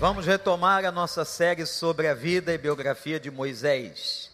Vamos 0.00 0.24
retomar 0.24 0.86
a 0.86 0.90
nossa 0.90 1.26
série 1.26 1.66
sobre 1.66 2.08
a 2.08 2.14
vida 2.14 2.54
e 2.54 2.56
biografia 2.56 3.20
de 3.20 3.30
Moisés. 3.30 4.30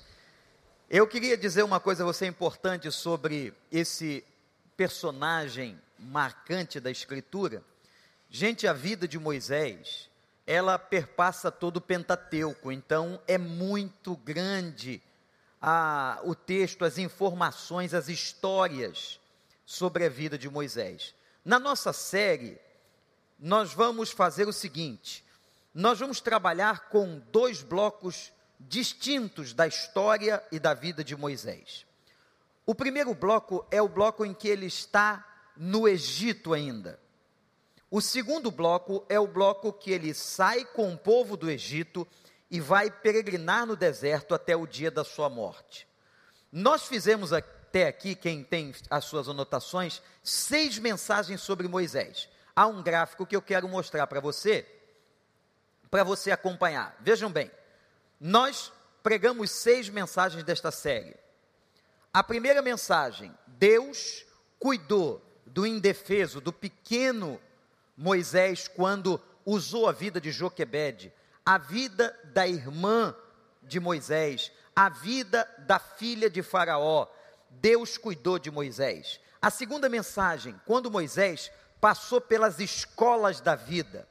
Eu 0.88 1.08
queria 1.08 1.36
dizer 1.36 1.64
uma 1.64 1.80
coisa 1.80 2.04
a 2.04 2.06
você 2.06 2.24
importante 2.24 2.88
sobre 2.92 3.52
esse 3.72 4.24
personagem 4.76 5.76
marcante 5.98 6.78
da 6.78 6.88
Escritura. 6.88 7.64
Gente, 8.30 8.68
a 8.68 8.72
vida 8.72 9.08
de 9.08 9.18
Moisés, 9.18 10.08
ela 10.46 10.78
perpassa 10.78 11.50
todo 11.50 11.78
o 11.78 11.80
Pentateuco, 11.80 12.70
então 12.70 13.20
é 13.26 13.36
muito 13.36 14.14
grande 14.14 15.02
a, 15.60 16.20
o 16.22 16.36
texto, 16.36 16.84
as 16.84 16.96
informações, 16.96 17.92
as 17.92 18.08
histórias 18.08 19.18
sobre 19.64 20.04
a 20.04 20.08
vida 20.08 20.38
de 20.38 20.48
Moisés. 20.48 21.12
Na 21.44 21.58
nossa 21.58 21.92
série, 21.92 22.56
nós 23.36 23.74
vamos 23.74 24.12
fazer 24.12 24.46
o 24.46 24.52
seguinte: 24.52 25.25
nós 25.76 25.98
vamos 25.98 26.22
trabalhar 26.22 26.88
com 26.88 27.18
dois 27.30 27.62
blocos 27.62 28.32
distintos 28.58 29.52
da 29.52 29.66
história 29.66 30.42
e 30.50 30.58
da 30.58 30.72
vida 30.72 31.04
de 31.04 31.14
Moisés. 31.14 31.84
O 32.64 32.74
primeiro 32.74 33.14
bloco 33.14 33.62
é 33.70 33.82
o 33.82 33.88
bloco 33.88 34.24
em 34.24 34.32
que 34.32 34.48
ele 34.48 34.64
está 34.64 35.52
no 35.54 35.86
Egito 35.86 36.54
ainda. 36.54 36.98
O 37.90 38.00
segundo 38.00 38.50
bloco 38.50 39.04
é 39.06 39.20
o 39.20 39.26
bloco 39.26 39.70
que 39.70 39.90
ele 39.90 40.14
sai 40.14 40.64
com 40.64 40.94
o 40.94 40.96
povo 40.96 41.36
do 41.36 41.50
Egito 41.50 42.08
e 42.50 42.58
vai 42.58 42.90
peregrinar 42.90 43.66
no 43.66 43.76
deserto 43.76 44.34
até 44.34 44.56
o 44.56 44.66
dia 44.66 44.90
da 44.90 45.04
sua 45.04 45.28
morte. 45.28 45.86
Nós 46.50 46.86
fizemos 46.86 47.34
até 47.34 47.86
aqui, 47.86 48.14
quem 48.14 48.42
tem 48.42 48.74
as 48.88 49.04
suas 49.04 49.28
anotações, 49.28 50.00
seis 50.22 50.78
mensagens 50.78 51.42
sobre 51.42 51.68
Moisés. 51.68 52.30
Há 52.54 52.66
um 52.66 52.82
gráfico 52.82 53.26
que 53.26 53.36
eu 53.36 53.42
quero 53.42 53.68
mostrar 53.68 54.06
para 54.06 54.20
você 54.20 54.75
para 55.90 56.04
você 56.04 56.30
acompanhar. 56.30 56.96
Vejam 57.00 57.30
bem, 57.30 57.50
nós 58.20 58.72
pregamos 59.02 59.50
seis 59.50 59.88
mensagens 59.88 60.42
desta 60.42 60.70
série. 60.70 61.16
A 62.12 62.22
primeira 62.22 62.62
mensagem, 62.62 63.32
Deus 63.46 64.24
cuidou 64.58 65.22
do 65.44 65.66
indefeso, 65.66 66.40
do 66.40 66.52
pequeno 66.52 67.40
Moisés, 67.96 68.68
quando 68.68 69.20
usou 69.44 69.88
a 69.88 69.92
vida 69.92 70.20
de 70.20 70.32
Joquebede, 70.32 71.12
a 71.44 71.56
vida 71.56 72.18
da 72.24 72.46
irmã 72.46 73.14
de 73.62 73.78
Moisés, 73.78 74.50
a 74.74 74.88
vida 74.88 75.48
da 75.60 75.78
filha 75.78 76.28
de 76.28 76.42
Faraó. 76.42 77.06
Deus 77.48 77.96
cuidou 77.96 78.38
de 78.38 78.50
Moisés. 78.50 79.20
A 79.40 79.50
segunda 79.50 79.88
mensagem, 79.88 80.60
quando 80.66 80.90
Moisés 80.90 81.50
passou 81.80 82.20
pelas 82.20 82.58
escolas 82.58 83.40
da 83.40 83.54
vida, 83.54 84.08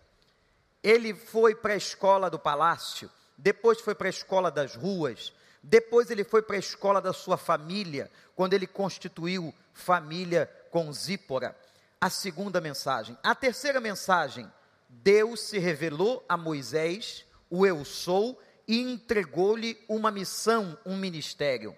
ele 0.86 1.16
foi 1.16 1.56
para 1.56 1.74
a 1.74 1.78
escola 1.78 2.30
do 2.30 2.38
palácio, 2.38 3.10
depois 3.36 3.82
foi 3.82 3.96
para 3.96 4.08
a 4.08 4.10
escola 4.12 4.52
das 4.52 4.76
ruas, 4.76 5.34
depois 5.64 6.12
ele 6.12 6.24
foi 6.24 6.44
para 6.44 6.58
a 6.58 6.60
escola 6.60 7.02
da 7.02 7.12
sua 7.12 7.38
família, 7.38 8.12
quando 8.36 8.54
ele 8.54 8.68
constituiu 8.68 9.52
família 9.74 10.46
com 10.70 10.94
Zípora. 10.94 11.58
A 12.00 12.08
segunda 12.08 12.62
mensagem. 12.62 13.18
A 13.24 13.34
terceira 13.34 13.82
mensagem, 13.82 14.48
Deus 14.88 15.40
se 15.40 15.58
revelou 15.58 16.24
a 16.30 16.38
Moisés, 16.38 17.26
o 17.50 17.66
eu 17.66 17.84
sou, 17.84 18.40
e 18.68 18.80
entregou-lhe 18.80 19.84
uma 19.90 20.12
missão, 20.12 20.78
um 20.86 20.96
ministério. 20.96 21.76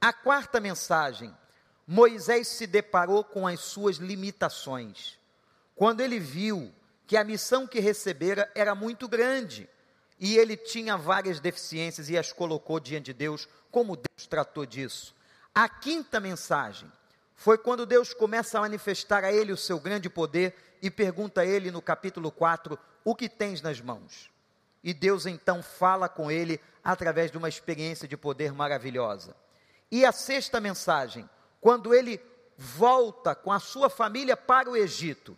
A 0.00 0.12
quarta 0.12 0.60
mensagem, 0.60 1.36
Moisés 1.84 2.46
se 2.46 2.64
deparou 2.64 3.24
com 3.24 3.44
as 3.44 3.58
suas 3.58 3.96
limitações. 3.96 5.18
Quando 5.74 6.00
ele 6.00 6.20
viu 6.20 6.72
que 7.06 7.16
a 7.16 7.24
missão 7.24 7.66
que 7.66 7.78
recebera 7.78 8.50
era 8.54 8.74
muito 8.74 9.08
grande 9.08 9.68
e 10.18 10.36
ele 10.36 10.56
tinha 10.56 10.96
várias 10.96 11.40
deficiências 11.40 12.08
e 12.08 12.16
as 12.16 12.32
colocou 12.32 12.80
diante 12.80 13.06
de 13.06 13.12
Deus, 13.12 13.48
como 13.70 13.96
Deus 13.96 14.26
tratou 14.26 14.64
disso. 14.64 15.14
A 15.54 15.68
quinta 15.68 16.18
mensagem 16.18 16.90
foi 17.34 17.58
quando 17.58 17.86
Deus 17.86 18.14
começa 18.14 18.58
a 18.58 18.62
manifestar 18.62 19.24
a 19.24 19.32
ele 19.32 19.52
o 19.52 19.56
seu 19.56 19.78
grande 19.78 20.08
poder 20.08 20.54
e 20.82 20.90
pergunta 20.90 21.42
a 21.42 21.46
ele 21.46 21.70
no 21.70 21.82
capítulo 21.82 22.30
4: 22.30 22.78
O 23.04 23.14
que 23.14 23.28
tens 23.28 23.60
nas 23.60 23.80
mãos? 23.80 24.30
E 24.82 24.94
Deus 24.94 25.26
então 25.26 25.62
fala 25.62 26.08
com 26.08 26.30
ele 26.30 26.60
através 26.82 27.30
de 27.30 27.38
uma 27.38 27.48
experiência 27.48 28.08
de 28.08 28.16
poder 28.16 28.52
maravilhosa. 28.52 29.36
E 29.90 30.04
a 30.04 30.12
sexta 30.12 30.60
mensagem, 30.60 31.28
quando 31.60 31.94
ele 31.94 32.20
volta 32.56 33.34
com 33.34 33.52
a 33.52 33.60
sua 33.60 33.90
família 33.90 34.36
para 34.36 34.70
o 34.70 34.76
Egito, 34.76 35.36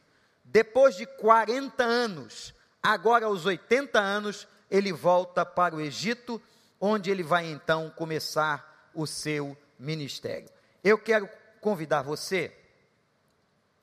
depois 0.50 0.96
de 0.96 1.04
40 1.04 1.84
anos, 1.84 2.54
agora 2.82 3.26
aos 3.26 3.44
80 3.44 4.00
anos, 4.00 4.48
ele 4.70 4.92
volta 4.92 5.44
para 5.44 5.76
o 5.76 5.80
Egito, 5.80 6.40
onde 6.80 7.10
ele 7.10 7.22
vai 7.22 7.46
então 7.46 7.90
começar 7.90 8.90
o 8.94 9.06
seu 9.06 9.56
ministério. 9.78 10.48
Eu 10.82 10.98
quero 10.98 11.28
convidar 11.60 12.00
você 12.00 12.56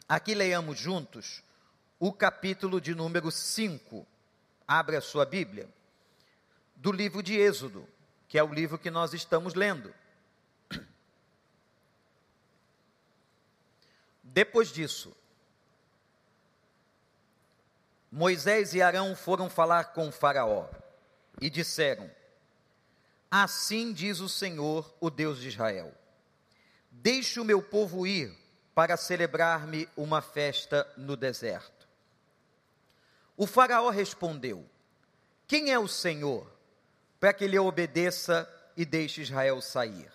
a 0.10 0.20
que 0.20 0.34
leiamos 0.34 0.80
juntos 0.80 1.44
o 2.00 2.12
capítulo 2.12 2.82
de 2.82 2.96
número 2.96 3.30
5. 3.30 4.06
Abra 4.68 4.98
a 4.98 5.02
sua 5.02 5.24
Bíblia. 5.24 5.70
Do 6.76 6.92
livro 6.92 7.22
de 7.22 7.38
Êxodo, 7.38 7.88
que 8.28 8.40
é 8.40 8.44
o 8.44 8.52
livro 8.52 8.80
que 8.80 8.90
nós 8.90 9.14
estamos 9.14 9.54
lendo. 9.54 9.94
Depois 14.24 14.70
disso, 14.70 15.16
Moisés 18.18 18.74
e 18.74 18.82
Arão 18.82 19.14
foram 19.14 19.50
falar 19.50 19.92
com 19.92 20.10
Faraó 20.10 20.70
e 21.42 21.50
disseram: 21.50 22.10
Assim 23.30 23.92
diz 23.92 24.22
o 24.22 24.30
Senhor, 24.30 24.96
o 25.02 25.10
Deus 25.10 25.38
de 25.42 25.50
Israel: 25.50 25.94
Deixe 26.90 27.42
o 27.42 27.44
meu 27.44 27.62
povo 27.62 28.08
ir 28.08 28.34
para 28.74 28.96
celebrar-me 28.96 29.90
uma 29.98 30.22
festa 30.22 30.90
no 30.96 31.18
deserto. 31.18 31.90
O 33.36 33.46
Faraó 33.46 33.90
respondeu: 33.90 34.66
Quem 35.46 35.74
é 35.74 35.78
o 35.78 35.90
Senhor 35.90 36.50
para 37.20 37.34
que 37.34 37.46
lhe 37.46 37.60
obedeça 37.60 38.50
e 38.78 38.86
deixe 38.86 39.24
Israel 39.24 39.62
sair? 39.62 40.10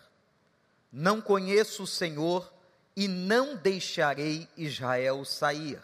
Não 0.91 1.21
conheço 1.21 1.83
o 1.83 1.87
Senhor 1.87 2.51
e 2.97 3.07
não 3.07 3.57
deixarei 3.57 4.49
Israel 4.57 5.23
sair. 5.27 5.79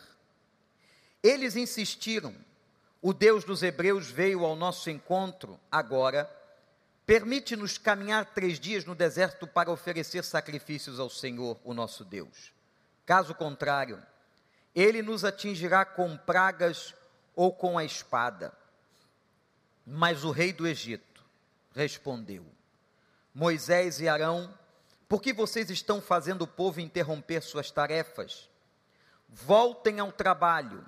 Eles 1.23 1.57
insistiram. 1.57 2.35
O 3.01 3.13
Deus 3.13 3.45
dos 3.45 3.63
Hebreus 3.63 4.11
veio 4.11 4.45
ao 4.45 4.57
nosso 4.57 4.91
encontro 4.91 5.59
agora. 5.71 6.31
Permite-nos 7.05 7.79
caminhar 7.79 8.27
três 8.35 8.59
dias 8.59 8.85
no 8.85 8.95
deserto 8.95 9.47
para 9.47 9.71
oferecer 9.71 10.25
sacrifícios 10.25 10.99
ao 10.99 11.09
Senhor, 11.09 11.59
o 11.65 11.73
nosso 11.73 12.05
Deus. 12.05 12.53
Caso 13.05 13.35
contrário, 13.35 14.03
ele 14.75 15.03
nos 15.03 15.25
atingirá 15.25 15.85
com 15.85 16.17
pragas 16.17 16.95
ou 17.35 17.53
com 17.53 17.79
a 17.79 17.85
espada. 17.85 18.53
Mas 19.87 20.25
o 20.25 20.33
rei 20.33 20.53
do 20.53 20.67
Egito 20.67 21.25
respondeu: 21.73 22.45
Moisés 23.33 24.01
e 24.01 24.09
Arão, 24.09 24.53
por 25.09 25.23
que 25.23 25.33
vocês 25.33 25.71
estão 25.71 26.01
fazendo 26.01 26.43
o 26.43 26.49
povo 26.49 26.81
interromper 26.81 27.43
suas 27.43 27.71
tarefas? 27.71 28.51
Voltem 29.29 30.01
ao 30.01 30.11
trabalho 30.11 30.85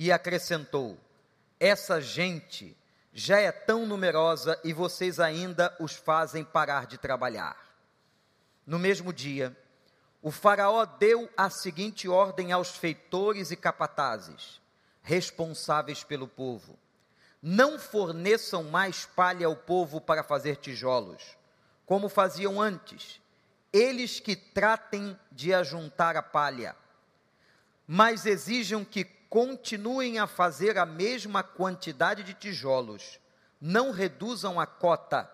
e 0.00 0.10
acrescentou: 0.10 0.98
Essa 1.60 2.00
gente 2.00 2.74
já 3.12 3.38
é 3.38 3.52
tão 3.52 3.84
numerosa 3.84 4.58
e 4.64 4.72
vocês 4.72 5.20
ainda 5.20 5.76
os 5.78 5.92
fazem 5.92 6.42
parar 6.42 6.86
de 6.86 6.96
trabalhar. 6.96 7.54
No 8.64 8.78
mesmo 8.78 9.12
dia, 9.12 9.54
o 10.22 10.30
Faraó 10.30 10.86
deu 10.86 11.28
a 11.36 11.50
seguinte 11.50 12.08
ordem 12.08 12.50
aos 12.50 12.78
feitores 12.78 13.50
e 13.50 13.56
capatazes, 13.56 14.58
responsáveis 15.02 16.02
pelo 16.02 16.26
povo: 16.26 16.78
Não 17.42 17.78
forneçam 17.78 18.64
mais 18.64 19.04
palha 19.04 19.46
ao 19.46 19.54
povo 19.54 20.00
para 20.00 20.24
fazer 20.24 20.56
tijolos, 20.56 21.36
como 21.84 22.08
faziam 22.08 22.58
antes, 22.58 23.20
eles 23.70 24.18
que 24.18 24.34
tratem 24.34 25.14
de 25.30 25.52
ajuntar 25.52 26.16
a 26.16 26.22
palha, 26.22 26.74
mas 27.86 28.24
exijam 28.24 28.82
que 28.82 29.19
continuem 29.30 30.18
a 30.18 30.26
fazer 30.26 30.76
a 30.76 30.84
mesma 30.84 31.44
quantidade 31.44 32.24
de 32.24 32.34
tijolos, 32.34 33.20
não 33.60 33.92
reduzam 33.92 34.58
a 34.58 34.66
cota. 34.66 35.30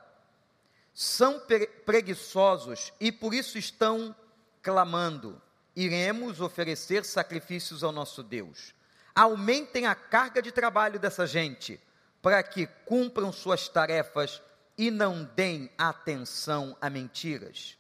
São 0.93 1.43
preguiçosos 1.87 2.93
e 3.01 3.11
por 3.11 3.33
isso 3.33 3.57
estão 3.57 4.15
clamando: 4.63 5.41
iremos 5.75 6.43
oferecer 6.43 7.07
sacrifícios 7.07 7.83
ao 7.83 7.91
nosso 7.91 8.23
Deus. 8.23 8.75
Aumentem 9.15 9.87
a 9.87 9.95
carga 9.95 10.43
de 10.43 10.53
trabalho 10.53 11.01
dessa 11.01 11.27
gente, 11.27 11.81
para 12.21 12.43
que 12.43 12.67
cumpram 12.85 13.33
suas 13.33 13.67
tarefas 13.67 14.43
e 14.77 14.91
não 14.91 15.25
deem 15.25 15.71
atenção 15.79 16.77
a 16.83 16.91
mentiras. 16.91 17.79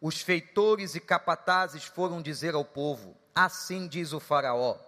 Os 0.00 0.22
feitores 0.22 0.94
e 0.94 1.00
capatazes 1.00 1.84
foram 1.84 2.22
dizer 2.22 2.54
ao 2.54 2.64
povo: 2.64 3.14
Assim 3.34 3.86
diz 3.86 4.12
o 4.12 4.20
Faraó: 4.20 4.87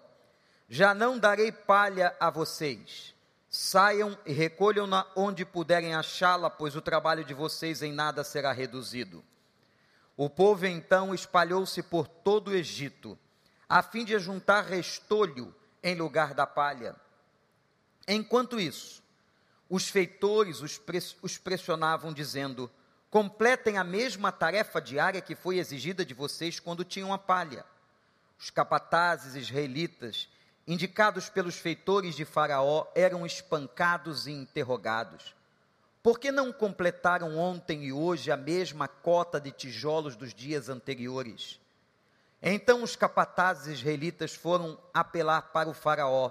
já 0.70 0.94
não 0.94 1.18
darei 1.18 1.52
palha 1.52 2.16
a 2.18 2.30
vocês, 2.30 3.14
Saiam 3.52 4.16
e 4.24 4.32
recolham-na 4.32 5.04
onde 5.16 5.44
puderem 5.44 5.92
achá-la, 5.92 6.48
pois 6.48 6.76
o 6.76 6.80
trabalho 6.80 7.24
de 7.24 7.34
vocês 7.34 7.82
em 7.82 7.92
nada 7.92 8.22
será 8.22 8.52
reduzido. 8.52 9.24
O 10.16 10.30
povo 10.30 10.66
então 10.66 11.12
espalhou-se 11.12 11.82
por 11.82 12.06
todo 12.06 12.48
o 12.48 12.54
Egito, 12.54 13.18
a 13.68 13.82
fim 13.82 14.04
de 14.04 14.16
juntar 14.20 14.60
restolho 14.60 15.52
em 15.82 15.96
lugar 15.96 16.32
da 16.32 16.46
palha. 16.46 16.94
Enquanto 18.06 18.60
isso, 18.60 19.02
os 19.68 19.88
feitores 19.88 20.60
os 21.20 21.38
pressionavam, 21.38 22.12
dizendo: 22.12 22.70
completem 23.10 23.78
a 23.78 23.82
mesma 23.82 24.30
tarefa 24.30 24.80
diária 24.80 25.20
que 25.20 25.34
foi 25.34 25.58
exigida 25.58 26.04
de 26.04 26.14
vocês 26.14 26.60
quando 26.60 26.84
tinham 26.84 27.12
a 27.12 27.18
palha. 27.18 27.64
Os 28.38 28.48
capatazes 28.48 29.34
israelitas 29.34 30.28
indicados 30.70 31.28
pelos 31.28 31.56
feitores 31.56 32.14
de 32.14 32.24
Faraó, 32.24 32.86
eram 32.94 33.26
espancados 33.26 34.28
e 34.28 34.30
interrogados. 34.30 35.34
Por 36.00 36.20
que 36.20 36.30
não 36.30 36.52
completaram 36.52 37.36
ontem 37.36 37.86
e 37.86 37.92
hoje 37.92 38.30
a 38.30 38.36
mesma 38.36 38.86
cota 38.86 39.40
de 39.40 39.50
tijolos 39.50 40.14
dos 40.14 40.32
dias 40.32 40.68
anteriores? 40.68 41.58
Então 42.40 42.84
os 42.84 42.94
capatazes 42.94 43.80
israelitas 43.80 44.32
foram 44.32 44.78
apelar 44.94 45.50
para 45.50 45.68
o 45.68 45.74
Faraó: 45.74 46.30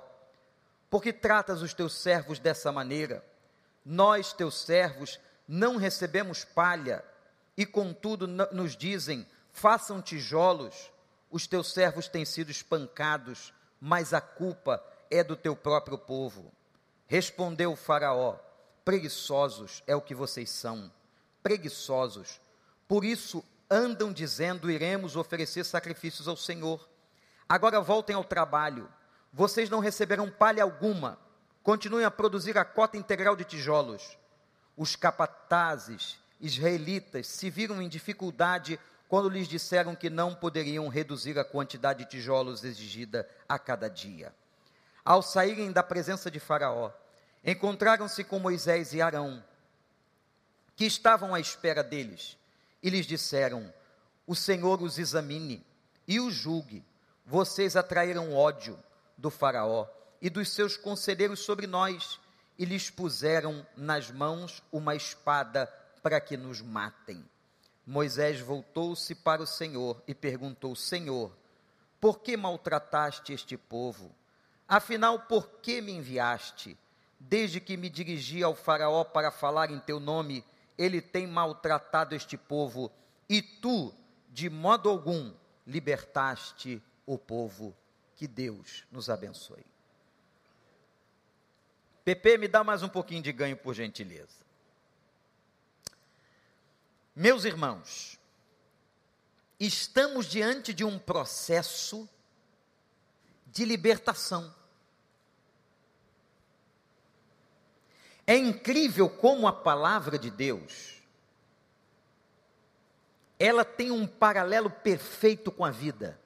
Por 0.89 1.03
que 1.03 1.11
tratas 1.11 1.61
os 1.61 1.73
teus 1.73 1.93
servos 1.95 2.39
dessa 2.39 2.71
maneira? 2.71 3.21
Nós, 3.83 4.31
teus 4.31 4.61
servos, 4.61 5.19
não 5.45 5.75
recebemos 5.75 6.45
palha, 6.45 7.03
e 7.57 7.65
contudo 7.65 8.25
nos 8.25 8.73
dizem: 8.73 9.27
façam 9.51 10.01
tijolos. 10.01 10.89
Os 11.29 11.45
teus 11.45 11.73
servos 11.73 12.07
têm 12.07 12.23
sido 12.23 12.49
espancados 12.49 13.53
mas 13.79 14.13
a 14.13 14.21
culpa 14.21 14.83
é 15.09 15.23
do 15.23 15.35
teu 15.35 15.55
próprio 15.55 15.97
povo. 15.97 16.51
Respondeu 17.07 17.75
Faraó: 17.75 18.37
Preguiçosos 18.83 19.83
é 19.87 19.95
o 19.95 20.01
que 20.01 20.15
vocês 20.15 20.49
são, 20.49 20.91
preguiçosos. 21.41 22.39
Por 22.87 23.05
isso 23.05 23.43
andam 23.69 24.11
dizendo: 24.11 24.69
Iremos 24.69 25.15
oferecer 25.15 25.63
sacrifícios 25.63 26.27
ao 26.27 26.35
Senhor. 26.35 26.87
Agora 27.47 27.81
voltem 27.81 28.15
ao 28.15 28.23
trabalho. 28.23 28.89
Vocês 29.31 29.69
não 29.69 29.79
receberão 29.79 30.29
palha 30.29 30.63
alguma. 30.63 31.19
Continuem 31.63 32.05
a 32.05 32.11
produzir 32.11 32.57
a 32.57 32.65
cota 32.65 32.97
integral 32.97 33.35
de 33.35 33.43
tijolos. 33.43 34.17
Os 34.75 34.95
capatazes 34.95 36.17
israelitas 36.39 37.27
se 37.27 37.49
viram 37.49 37.81
em 37.81 37.89
dificuldade 37.89 38.79
quando 39.09 39.27
lhes 39.27 39.47
disseram 39.47 39.95
que 39.95 40.07
não 40.07 40.35
poderiam 40.35 40.87
reduzir 40.87 41.39
a 41.39 41.43
quantidade 41.43 42.05
de 42.05 42.11
tijolos 42.11 42.63
exigida 42.63 43.27
a 43.49 43.57
cada 43.57 43.89
dia. 43.89 44.31
Ao 45.03 45.23
saírem 45.23 45.71
da 45.71 45.81
presença 45.81 46.29
de 46.29 46.39
Faraó, 46.39 46.91
encontraram-se 47.43 48.23
com 48.23 48.37
Moisés 48.37 48.93
e 48.93 49.01
Arão, 49.01 49.43
que 50.75 50.85
estavam 50.85 51.33
à 51.33 51.39
espera 51.39 51.83
deles, 51.83 52.37
e 52.83 52.89
lhes 52.91 53.07
disseram: 53.07 53.73
O 54.27 54.35
Senhor 54.35 54.79
os 54.79 54.99
examine 54.99 55.65
e 56.07 56.19
os 56.19 56.35
julgue. 56.35 56.85
Vocês 57.25 57.75
atraíram 57.75 58.35
ódio 58.35 58.77
do 59.17 59.31
Faraó 59.31 59.87
e 60.21 60.29
dos 60.29 60.49
seus 60.51 60.77
conselheiros 60.77 61.39
sobre 61.39 61.65
nós, 61.65 62.19
e 62.59 62.63
lhes 62.63 62.91
puseram 62.91 63.65
nas 63.75 64.11
mãos 64.11 64.61
uma 64.71 64.95
espada 64.95 65.65
para 66.03 66.21
que 66.21 66.37
nos 66.37 66.61
matem. 66.61 67.25
Moisés 67.89 68.39
voltou-se 68.39 69.15
para 69.15 69.41
o 69.41 69.47
Senhor 69.47 69.99
e 70.07 70.13
perguntou: 70.13 70.75
Senhor, 70.75 71.35
por 71.99 72.19
que 72.19 72.37
maltrataste 72.37 73.33
este 73.33 73.57
povo? 73.57 74.15
Afinal, 74.67 75.21
por 75.21 75.49
que 75.59 75.81
me 75.81 75.93
enviaste? 75.93 76.77
Desde 77.19 77.59
que 77.59 77.75
me 77.75 77.89
dirigi 77.89 78.43
ao 78.43 78.53
Faraó 78.53 79.03
para 79.03 79.31
falar 79.31 79.71
em 79.71 79.79
teu 79.79 79.99
nome, 79.99 80.45
ele 80.77 81.01
tem 81.01 81.25
maltratado 81.25 82.13
este 82.13 82.37
povo, 82.37 82.91
e 83.27 83.41
tu, 83.41 83.91
de 84.29 84.51
modo 84.51 84.87
algum, 84.87 85.33
libertaste 85.65 86.79
o 87.07 87.17
povo. 87.17 87.75
Que 88.15 88.27
Deus 88.27 88.85
nos 88.91 89.09
abençoe. 89.09 89.65
PP, 92.05 92.37
me 92.37 92.47
dá 92.47 92.63
mais 92.63 92.83
um 92.83 92.89
pouquinho 92.89 93.23
de 93.23 93.31
ganho, 93.31 93.57
por 93.57 93.73
gentileza. 93.73 94.48
Meus 97.19 97.43
irmãos, 97.43 98.17
estamos 99.59 100.25
diante 100.25 100.73
de 100.73 100.85
um 100.85 100.97
processo 100.97 102.07
de 103.47 103.65
libertação. 103.65 104.55
É 108.25 108.37
incrível 108.37 109.09
como 109.09 109.49
a 109.49 109.51
palavra 109.51 110.17
de 110.17 110.31
Deus 110.31 111.01
ela 113.37 113.65
tem 113.65 113.91
um 113.91 114.07
paralelo 114.07 114.69
perfeito 114.69 115.51
com 115.51 115.65
a 115.65 115.71
vida 115.71 116.17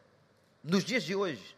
nos 0.63 0.83
dias 0.83 1.01
de 1.01 1.15
hoje. 1.15 1.57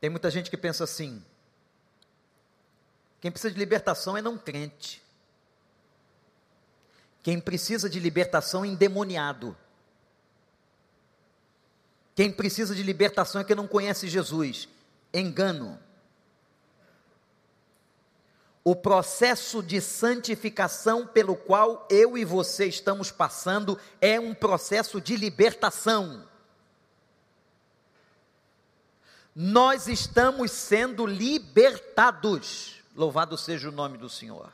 Tem 0.00 0.08
muita 0.08 0.30
gente 0.30 0.48
que 0.48 0.56
pensa 0.56 0.84
assim: 0.84 1.22
quem 3.20 3.30
precisa 3.30 3.52
de 3.52 3.58
libertação 3.58 4.16
é 4.16 4.22
não 4.22 4.38
crente. 4.38 5.03
Quem 7.24 7.40
precisa 7.40 7.88
de 7.88 7.98
libertação 7.98 8.66
é 8.66 8.68
endemoniado. 8.68 9.56
Quem 12.14 12.30
precisa 12.30 12.74
de 12.74 12.82
libertação 12.82 13.40
é 13.40 13.44
quem 13.44 13.56
não 13.56 13.66
conhece 13.66 14.08
Jesus. 14.08 14.68
Engano. 15.12 15.80
O 18.62 18.76
processo 18.76 19.62
de 19.62 19.80
santificação 19.80 21.06
pelo 21.06 21.34
qual 21.34 21.88
eu 21.90 22.18
e 22.18 22.26
você 22.26 22.66
estamos 22.66 23.10
passando 23.10 23.78
é 24.02 24.20
um 24.20 24.34
processo 24.34 25.00
de 25.00 25.16
libertação. 25.16 26.28
Nós 29.34 29.88
estamos 29.88 30.50
sendo 30.50 31.06
libertados. 31.06 32.82
Louvado 32.94 33.38
seja 33.38 33.70
o 33.70 33.72
nome 33.72 33.96
do 33.96 34.10
Senhor 34.10 34.52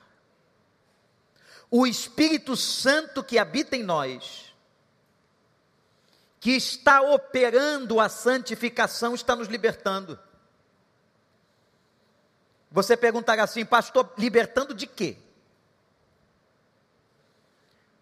o 1.70 1.87
Espírito 1.87 2.56
Santo 2.56 3.22
que 3.22 3.38
habita 3.38 3.76
em 3.76 3.82
nós, 3.82 4.52
que 6.40 6.50
está 6.50 7.00
operando 7.00 8.00
a 8.00 8.08
santificação, 8.08 9.14
está 9.14 9.37
nos 9.37 9.46
libertando. 9.46 10.19
Você 12.73 12.97
perguntará 12.97 13.45
assim, 13.45 13.64
pastor, 13.64 14.12
libertando 14.18 14.75
de 14.75 14.87
quê? 14.87 15.16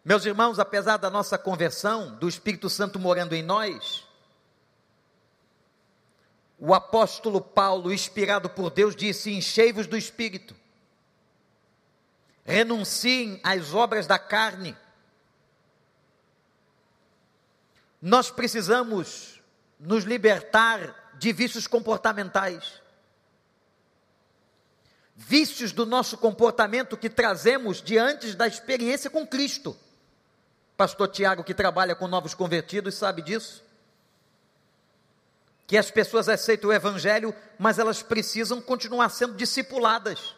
Meus 0.04 0.24
irmãos, 0.24 0.58
apesar 0.58 0.96
da 0.96 1.10
nossa 1.10 1.36
conversão, 1.36 2.16
do 2.16 2.28
Espírito 2.28 2.70
Santo 2.70 2.98
morando 2.98 3.34
em 3.34 3.42
nós, 3.42 4.06
o 6.58 6.72
apóstolo 6.72 7.40
Paulo, 7.40 7.92
inspirado 7.92 8.48
por 8.48 8.70
Deus, 8.70 8.96
disse: 8.96 9.30
Enchei-vos 9.30 9.86
do 9.86 9.96
Espírito 9.96 10.56
renunciem 12.48 13.38
às 13.44 13.74
obras 13.74 14.06
da 14.06 14.18
carne. 14.18 14.74
Nós 18.00 18.30
precisamos 18.30 19.42
nos 19.78 20.04
libertar 20.04 21.12
de 21.18 21.30
vícios 21.30 21.66
comportamentais. 21.66 22.80
Vícios 25.14 25.72
do 25.72 25.84
nosso 25.84 26.16
comportamento 26.16 26.96
que 26.96 27.10
trazemos 27.10 27.82
diante 27.82 28.34
da 28.34 28.46
experiência 28.46 29.10
com 29.10 29.26
Cristo. 29.26 29.76
Pastor 30.74 31.08
Tiago, 31.08 31.44
que 31.44 31.52
trabalha 31.52 31.94
com 31.94 32.08
novos 32.08 32.32
convertidos, 32.32 32.94
sabe 32.94 33.20
disso. 33.20 33.62
Que 35.66 35.76
as 35.76 35.90
pessoas 35.90 36.30
aceitam 36.30 36.70
o 36.70 36.72
Evangelho, 36.72 37.34
mas 37.58 37.78
elas 37.78 38.02
precisam 38.02 38.62
continuar 38.62 39.10
sendo 39.10 39.34
discipuladas. 39.34 40.34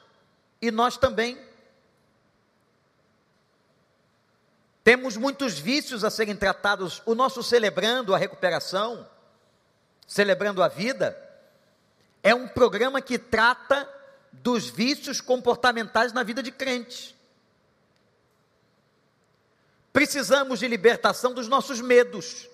E 0.61 0.73
nós 0.73 0.97
também. 0.97 1.50
Temos 4.91 5.17
muitos 5.17 5.57
vícios 5.57 6.03
a 6.03 6.11
serem 6.11 6.35
tratados. 6.35 7.01
O 7.07 7.15
nosso 7.15 7.45
celebrando 7.45 8.13
a 8.13 8.19
recuperação, 8.19 9.09
celebrando 10.05 10.61
a 10.65 10.67
vida, 10.67 11.17
é 12.25 12.35
um 12.35 12.49
programa 12.49 13.01
que 13.01 13.17
trata 13.17 13.89
dos 14.33 14.69
vícios 14.69 15.21
comportamentais 15.21 16.13
na 16.13 16.25
vida 16.25 16.43
de 16.43 16.51
crente. 16.51 17.17
Precisamos 19.93 20.59
de 20.59 20.67
libertação 20.67 21.33
dos 21.33 21.47
nossos 21.47 21.81
medos, 21.81 22.49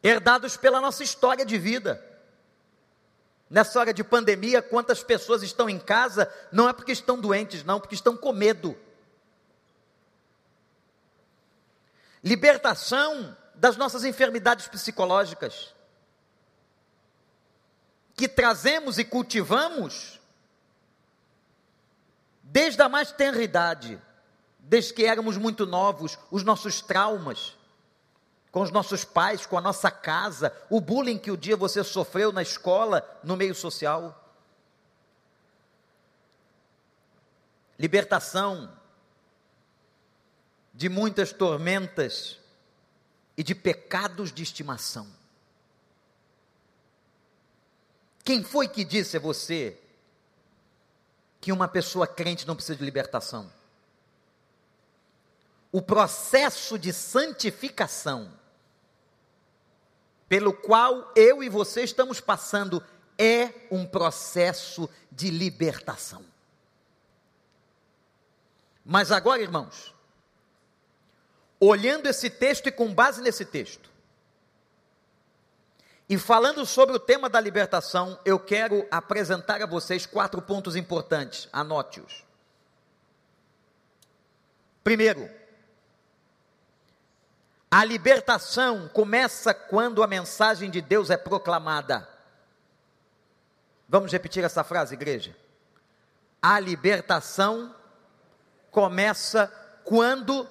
herdados 0.00 0.56
pela 0.56 0.80
nossa 0.80 1.02
história 1.02 1.44
de 1.44 1.58
vida. 1.58 2.00
Nessa 3.50 3.80
hora 3.80 3.92
de 3.92 4.04
pandemia, 4.04 4.62
quantas 4.62 5.02
pessoas 5.02 5.42
estão 5.42 5.68
em 5.68 5.80
casa, 5.80 6.32
não 6.52 6.68
é 6.68 6.72
porque 6.72 6.92
estão 6.92 7.20
doentes, 7.20 7.64
não, 7.64 7.80
porque 7.80 7.96
estão 7.96 8.16
com 8.16 8.32
medo. 8.32 8.78
Libertação 12.22 13.36
das 13.54 13.76
nossas 13.76 14.04
enfermidades 14.04 14.68
psicológicas. 14.68 15.74
que 18.14 18.26
trazemos 18.28 18.98
e 18.98 19.04
cultivamos 19.04 20.18
desde 22.42 22.82
a 22.82 22.88
mais 22.88 23.12
tenra 23.12 23.40
idade, 23.40 24.02
desde 24.58 24.92
que 24.92 25.04
éramos 25.04 25.36
muito 25.36 25.64
novos, 25.64 26.18
os 26.28 26.42
nossos 26.42 26.80
traumas, 26.80 27.56
com 28.50 28.60
os 28.60 28.72
nossos 28.72 29.04
pais, 29.04 29.46
com 29.46 29.56
a 29.56 29.60
nossa 29.60 29.88
casa, 29.88 30.52
o 30.68 30.80
bullying 30.80 31.16
que 31.16 31.30
o 31.30 31.36
dia 31.36 31.56
você 31.56 31.84
sofreu 31.84 32.32
na 32.32 32.42
escola, 32.42 33.08
no 33.22 33.36
meio 33.36 33.54
social. 33.54 34.34
Libertação 37.78 38.77
de 40.78 40.88
muitas 40.88 41.32
tormentas 41.32 42.38
e 43.36 43.42
de 43.42 43.52
pecados 43.52 44.32
de 44.32 44.44
estimação. 44.44 45.08
Quem 48.22 48.44
foi 48.44 48.68
que 48.68 48.84
disse 48.84 49.16
a 49.16 49.20
você 49.20 49.76
que 51.40 51.50
uma 51.50 51.66
pessoa 51.66 52.06
crente 52.06 52.46
não 52.46 52.54
precisa 52.54 52.78
de 52.78 52.84
libertação? 52.84 53.52
O 55.72 55.82
processo 55.82 56.78
de 56.78 56.92
santificação 56.92 58.32
pelo 60.28 60.52
qual 60.52 61.12
eu 61.16 61.42
e 61.42 61.48
você 61.48 61.82
estamos 61.82 62.20
passando 62.20 62.80
é 63.18 63.52
um 63.68 63.84
processo 63.84 64.88
de 65.10 65.28
libertação. 65.28 66.24
Mas 68.84 69.10
agora, 69.10 69.42
irmãos, 69.42 69.97
olhando 71.60 72.06
esse 72.06 72.30
texto 72.30 72.68
e 72.68 72.72
com 72.72 72.92
base 72.92 73.20
nesse 73.20 73.44
texto, 73.44 73.88
e 76.08 76.16
falando 76.16 76.64
sobre 76.64 76.96
o 76.96 76.98
tema 76.98 77.28
da 77.28 77.38
libertação, 77.38 78.18
eu 78.24 78.38
quero 78.38 78.86
apresentar 78.90 79.62
a 79.62 79.66
vocês 79.66 80.06
quatro 80.06 80.40
pontos 80.40 80.74
importantes, 80.74 81.48
anote-os. 81.52 82.24
Primeiro, 84.82 85.28
a 87.70 87.84
libertação 87.84 88.88
começa 88.88 89.52
quando 89.52 90.02
a 90.02 90.06
mensagem 90.06 90.70
de 90.70 90.80
Deus 90.80 91.10
é 91.10 91.16
proclamada. 91.18 92.08
Vamos 93.86 94.10
repetir 94.10 94.42
essa 94.42 94.64
frase, 94.64 94.94
igreja? 94.94 95.36
A 96.40 96.58
libertação 96.58 97.74
começa 98.70 99.48
quando 99.84 100.48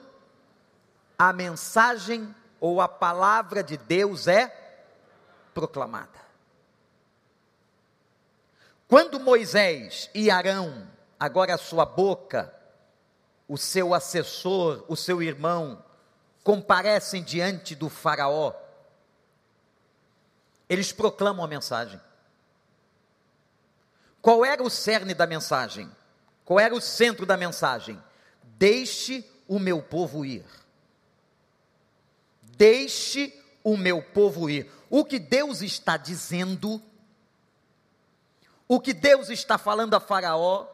a 1.17 1.33
mensagem 1.33 2.33
ou 2.59 2.79
a 2.79 2.87
palavra 2.87 3.63
de 3.63 3.77
Deus 3.77 4.27
é 4.27 4.47
proclamada. 5.53 6.27
Quando 8.87 9.19
Moisés 9.19 10.09
e 10.13 10.29
Arão, 10.29 10.87
agora 11.19 11.55
a 11.55 11.57
sua 11.57 11.85
boca, 11.85 12.53
o 13.47 13.57
seu 13.57 13.93
assessor, 13.93 14.85
o 14.87 14.95
seu 14.95 15.21
irmão, 15.21 15.83
comparecem 16.43 17.23
diante 17.23 17.75
do 17.75 17.89
Faraó, 17.89 18.53
eles 20.69 20.91
proclamam 20.91 21.43
a 21.43 21.47
mensagem. 21.47 21.99
Qual 24.21 24.45
era 24.45 24.61
o 24.61 24.69
cerne 24.69 25.13
da 25.13 25.25
mensagem? 25.25 25.89
Qual 26.45 26.59
era 26.59 26.73
o 26.73 26.81
centro 26.81 27.25
da 27.25 27.35
mensagem? 27.35 28.01
Deixe 28.43 29.25
o 29.47 29.59
meu 29.59 29.81
povo 29.81 30.25
ir. 30.25 30.45
Deixe 32.57 33.33
o 33.63 33.77
meu 33.77 34.01
povo 34.01 34.49
ir. 34.49 34.69
O 34.89 35.05
que 35.05 35.19
Deus 35.19 35.61
está 35.61 35.95
dizendo, 35.95 36.81
o 38.67 38.79
que 38.79 38.93
Deus 38.93 39.29
está 39.29 39.57
falando 39.57 39.93
a 39.93 39.99
Faraó, 39.99 40.67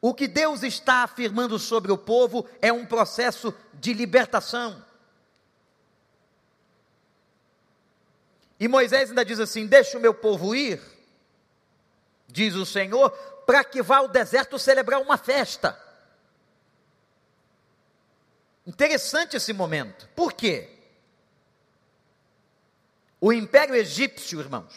o 0.00 0.14
que 0.14 0.28
Deus 0.28 0.62
está 0.62 1.02
afirmando 1.02 1.58
sobre 1.58 1.90
o 1.90 1.98
povo 1.98 2.46
é 2.62 2.72
um 2.72 2.86
processo 2.86 3.52
de 3.74 3.92
libertação. 3.92 4.84
E 8.60 8.68
Moisés 8.68 9.10
ainda 9.10 9.24
diz 9.24 9.40
assim: 9.40 9.66
Deixa 9.66 9.98
o 9.98 10.00
meu 10.00 10.14
povo 10.14 10.54
ir, 10.54 10.80
diz 12.28 12.54
o 12.54 12.64
Senhor, 12.64 13.10
para 13.44 13.64
que 13.64 13.82
vá 13.82 13.98
ao 13.98 14.08
deserto 14.08 14.58
celebrar 14.58 15.00
uma 15.00 15.18
festa. 15.18 15.85
Interessante 18.66 19.36
esse 19.36 19.52
momento. 19.52 20.08
Por 20.16 20.32
quê? 20.32 20.68
O 23.20 23.32
Império 23.32 23.74
Egípcio, 23.74 24.40
irmãos, 24.40 24.74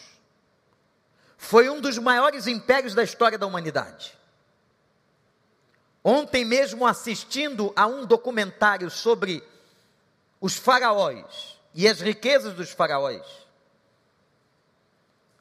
foi 1.36 1.68
um 1.68 1.80
dos 1.80 1.98
maiores 1.98 2.46
impérios 2.46 2.94
da 2.94 3.02
história 3.02 3.36
da 3.36 3.46
humanidade. 3.46 4.16
Ontem 6.04 6.44
mesmo 6.44 6.86
assistindo 6.86 7.72
a 7.76 7.86
um 7.86 8.06
documentário 8.06 8.90
sobre 8.90 9.42
os 10.40 10.56
faraós 10.56 11.58
e 11.74 11.86
as 11.86 12.00
riquezas 12.00 12.54
dos 12.54 12.70
faraós, 12.70 13.26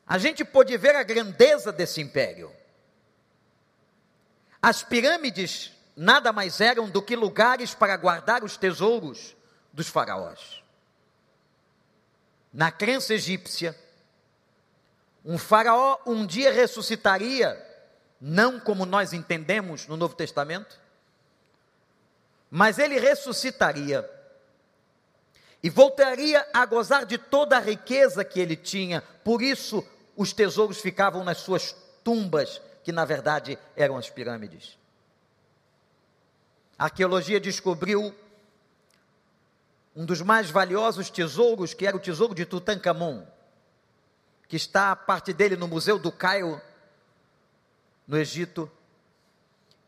a 0.05 0.17
gente 0.17 0.43
pôde 0.43 0.75
ver 0.75 0.95
a 0.95 1.03
grandeza 1.03 1.71
desse 1.71 2.01
império. 2.01 2.51
As 4.61 4.83
pirâmides 4.83 5.71
nada 5.99 6.31
mais 6.31 6.61
eram 6.61 6.89
do 6.89 7.01
que 7.01 7.13
lugares 7.13 7.73
para 7.73 7.97
guardar 7.97 8.41
os 8.41 8.55
tesouros 8.55 9.35
dos 9.73 9.89
faraós. 9.89 10.63
Na 12.53 12.71
crença 12.71 13.13
egípcia, 13.13 13.77
um 15.25 15.37
faraó 15.37 15.99
um 16.05 16.25
dia 16.25 16.53
ressuscitaria 16.53 17.65
não 18.19 18.61
como 18.61 18.85
nós 18.85 19.11
entendemos 19.11 19.87
no 19.87 19.97
Novo 19.97 20.15
Testamento, 20.15 20.79
mas 22.49 22.79
ele 22.79 22.97
ressuscitaria 22.97 24.09
e 25.61 25.69
voltaria 25.69 26.47
a 26.53 26.65
gozar 26.65 27.05
de 27.05 27.17
toda 27.17 27.57
a 27.57 27.61
riqueza 27.61 28.23
que 28.23 28.39
ele 28.39 28.55
tinha, 28.55 29.01
por 29.01 29.41
isso 29.41 29.85
os 30.15 30.31
tesouros 30.31 30.79
ficavam 30.79 31.25
nas 31.25 31.39
suas 31.39 31.75
tumbas, 32.05 32.61
que 32.85 32.93
na 32.93 33.03
verdade 33.03 33.59
eram 33.75 33.97
as 33.97 34.09
pirâmides. 34.09 34.79
A 36.79 36.85
arqueologia 36.85 37.41
descobriu 37.41 38.15
um 39.93 40.05
dos 40.05 40.21
mais 40.21 40.49
valiosos 40.49 41.09
tesouros, 41.09 41.73
que 41.73 41.85
era 41.85 41.97
o 41.97 41.99
tesouro 41.99 42.33
de 42.33 42.45
Tutankhamon, 42.45 43.27
que 44.47 44.55
está 44.55 44.91
a 44.91 44.95
parte 44.95 45.33
dele 45.33 45.57
no 45.57 45.67
Museu 45.67 45.99
do 45.99 46.09
Cairo, 46.09 46.61
no 48.07 48.17
Egito. 48.17 48.71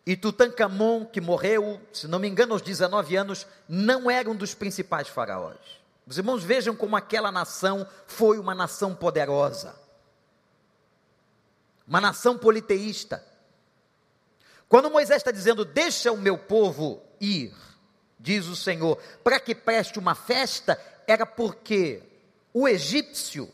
E 0.05 0.17
Tutankhamon, 0.17 1.05
que 1.05 1.21
morreu, 1.21 1.79
se 1.93 2.10
não 2.10 2.19
me 2.19 2.27
engano, 2.27 2.51
aos 2.51 2.62
19 2.62 3.15
anos, 3.15 3.48
não 3.69 4.12
era 4.12 4.29
um 4.29 4.36
dos 4.36 4.53
principais 4.53 5.07
faraós. 5.07 5.57
Os 6.05 6.17
irmãos 6.17 6.43
vejam 6.43 6.75
como 6.75 6.98
aquela 6.98 7.31
nação 7.31 7.88
foi 8.05 8.38
uma 8.38 8.53
nação 8.53 8.93
poderosa, 8.93 9.74
uma 11.88 12.01
nação 12.01 12.38
politeísta. 12.38 13.30
Quando 14.72 14.90
Moisés 14.90 15.18
está 15.18 15.32
dizendo, 15.32 15.66
deixa 15.66 16.13
o 16.13 16.18
meu 16.18 16.38
povo 16.38 17.04
ir, 17.20 17.54
diz 18.18 18.46
o 18.48 18.56
Senhor, 18.56 18.98
para 19.22 19.38
que 19.38 19.54
preste 19.54 20.00
uma 20.00 20.16
festa, 20.16 20.80
era 21.06 21.25
porque 21.25 22.01
o 22.54 22.66
egípcio 22.66 23.51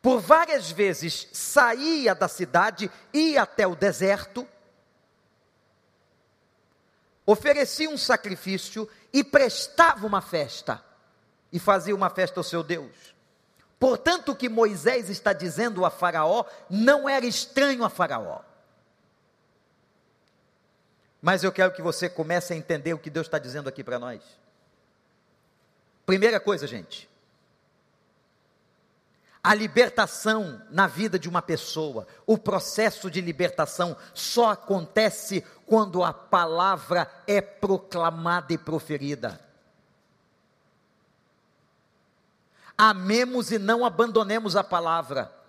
por 0.00 0.18
várias 0.18 0.70
vezes 0.70 1.28
saía 1.30 2.14
da 2.14 2.26
cidade, 2.26 2.90
ia 3.12 3.42
até 3.42 3.66
o 3.66 3.76
deserto, 3.76 4.48
oferecia 7.26 7.90
um 7.90 7.98
sacrifício 7.98 8.88
e 9.12 9.22
prestava 9.22 10.06
uma 10.06 10.22
festa, 10.22 10.82
e 11.52 11.58
fazia 11.58 11.94
uma 11.94 12.08
festa 12.08 12.40
ao 12.40 12.44
seu 12.44 12.62
Deus. 12.62 13.14
Portanto, 13.78 14.32
o 14.32 14.36
que 14.36 14.48
Moisés 14.48 15.10
está 15.10 15.34
dizendo 15.34 15.84
a 15.84 15.90
Faraó 15.90 16.46
não 16.70 17.06
era 17.06 17.26
estranho 17.26 17.84
a 17.84 17.90
Faraó. 17.90 18.48
Mas 21.20 21.44
eu 21.44 21.52
quero 21.52 21.72
que 21.72 21.82
você 21.82 22.08
comece 22.08 22.52
a 22.52 22.56
entender 22.56 22.94
o 22.94 22.98
que 22.98 23.10
Deus 23.10 23.26
está 23.26 23.38
dizendo 23.38 23.68
aqui 23.68 23.84
para 23.84 23.98
nós. 23.98 24.22
Primeira 26.06 26.40
coisa, 26.40 26.66
gente, 26.66 27.08
a 29.42 29.54
libertação 29.54 30.60
na 30.70 30.86
vida 30.86 31.18
de 31.18 31.28
uma 31.28 31.40
pessoa, 31.40 32.06
o 32.26 32.36
processo 32.36 33.10
de 33.10 33.20
libertação 33.20 33.96
só 34.12 34.50
acontece 34.50 35.44
quando 35.66 36.02
a 36.04 36.12
palavra 36.12 37.10
é 37.26 37.40
proclamada 37.40 38.52
e 38.52 38.58
proferida. 38.58 39.40
Amemos 42.76 43.50
e 43.50 43.58
não 43.58 43.84
abandonemos 43.84 44.56
a 44.56 44.64
palavra. 44.64 45.39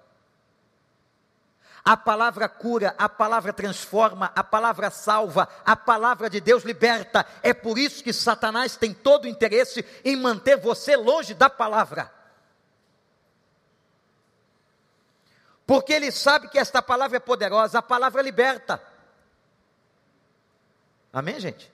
A 1.84 1.98
palavra 1.98 2.48
cura, 2.48 2.94
a 2.98 3.10
palavra 3.10 3.52
transforma, 3.52 4.32
a 4.36 4.44
palavra 4.44 4.90
salva, 4.92 5.50
a 5.66 5.76
palavra 5.76 6.30
de 6.30 6.40
Deus 6.40 6.64
liberta. 6.64 7.26
É 7.42 7.54
por 7.54 7.78
isso 7.78 8.04
que 8.04 8.14
Satanás 8.14 8.76
tem 8.76 8.94
todo 8.94 9.26
o 9.26 9.28
interesse 9.28 9.84
em 10.06 10.16
manter 10.16 10.58
você 10.58 10.96
longe 10.96 11.34
da 11.34 11.50
palavra. 11.50 12.12
porque 15.72 15.94
ele 15.94 16.12
sabe 16.12 16.50
que 16.50 16.60
esta 16.60 16.82
palavra 16.82 17.16
é 17.16 17.20
poderosa, 17.22 17.80
a 17.80 17.82
palavra 17.82 18.22
liberta. 18.22 18.84
Amém, 21.14 21.40
gente? 21.40 21.72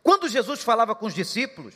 Quando 0.00 0.28
Jesus 0.28 0.62
falava 0.62 0.94
com 0.94 1.06
os 1.06 1.12
discípulos, 1.12 1.74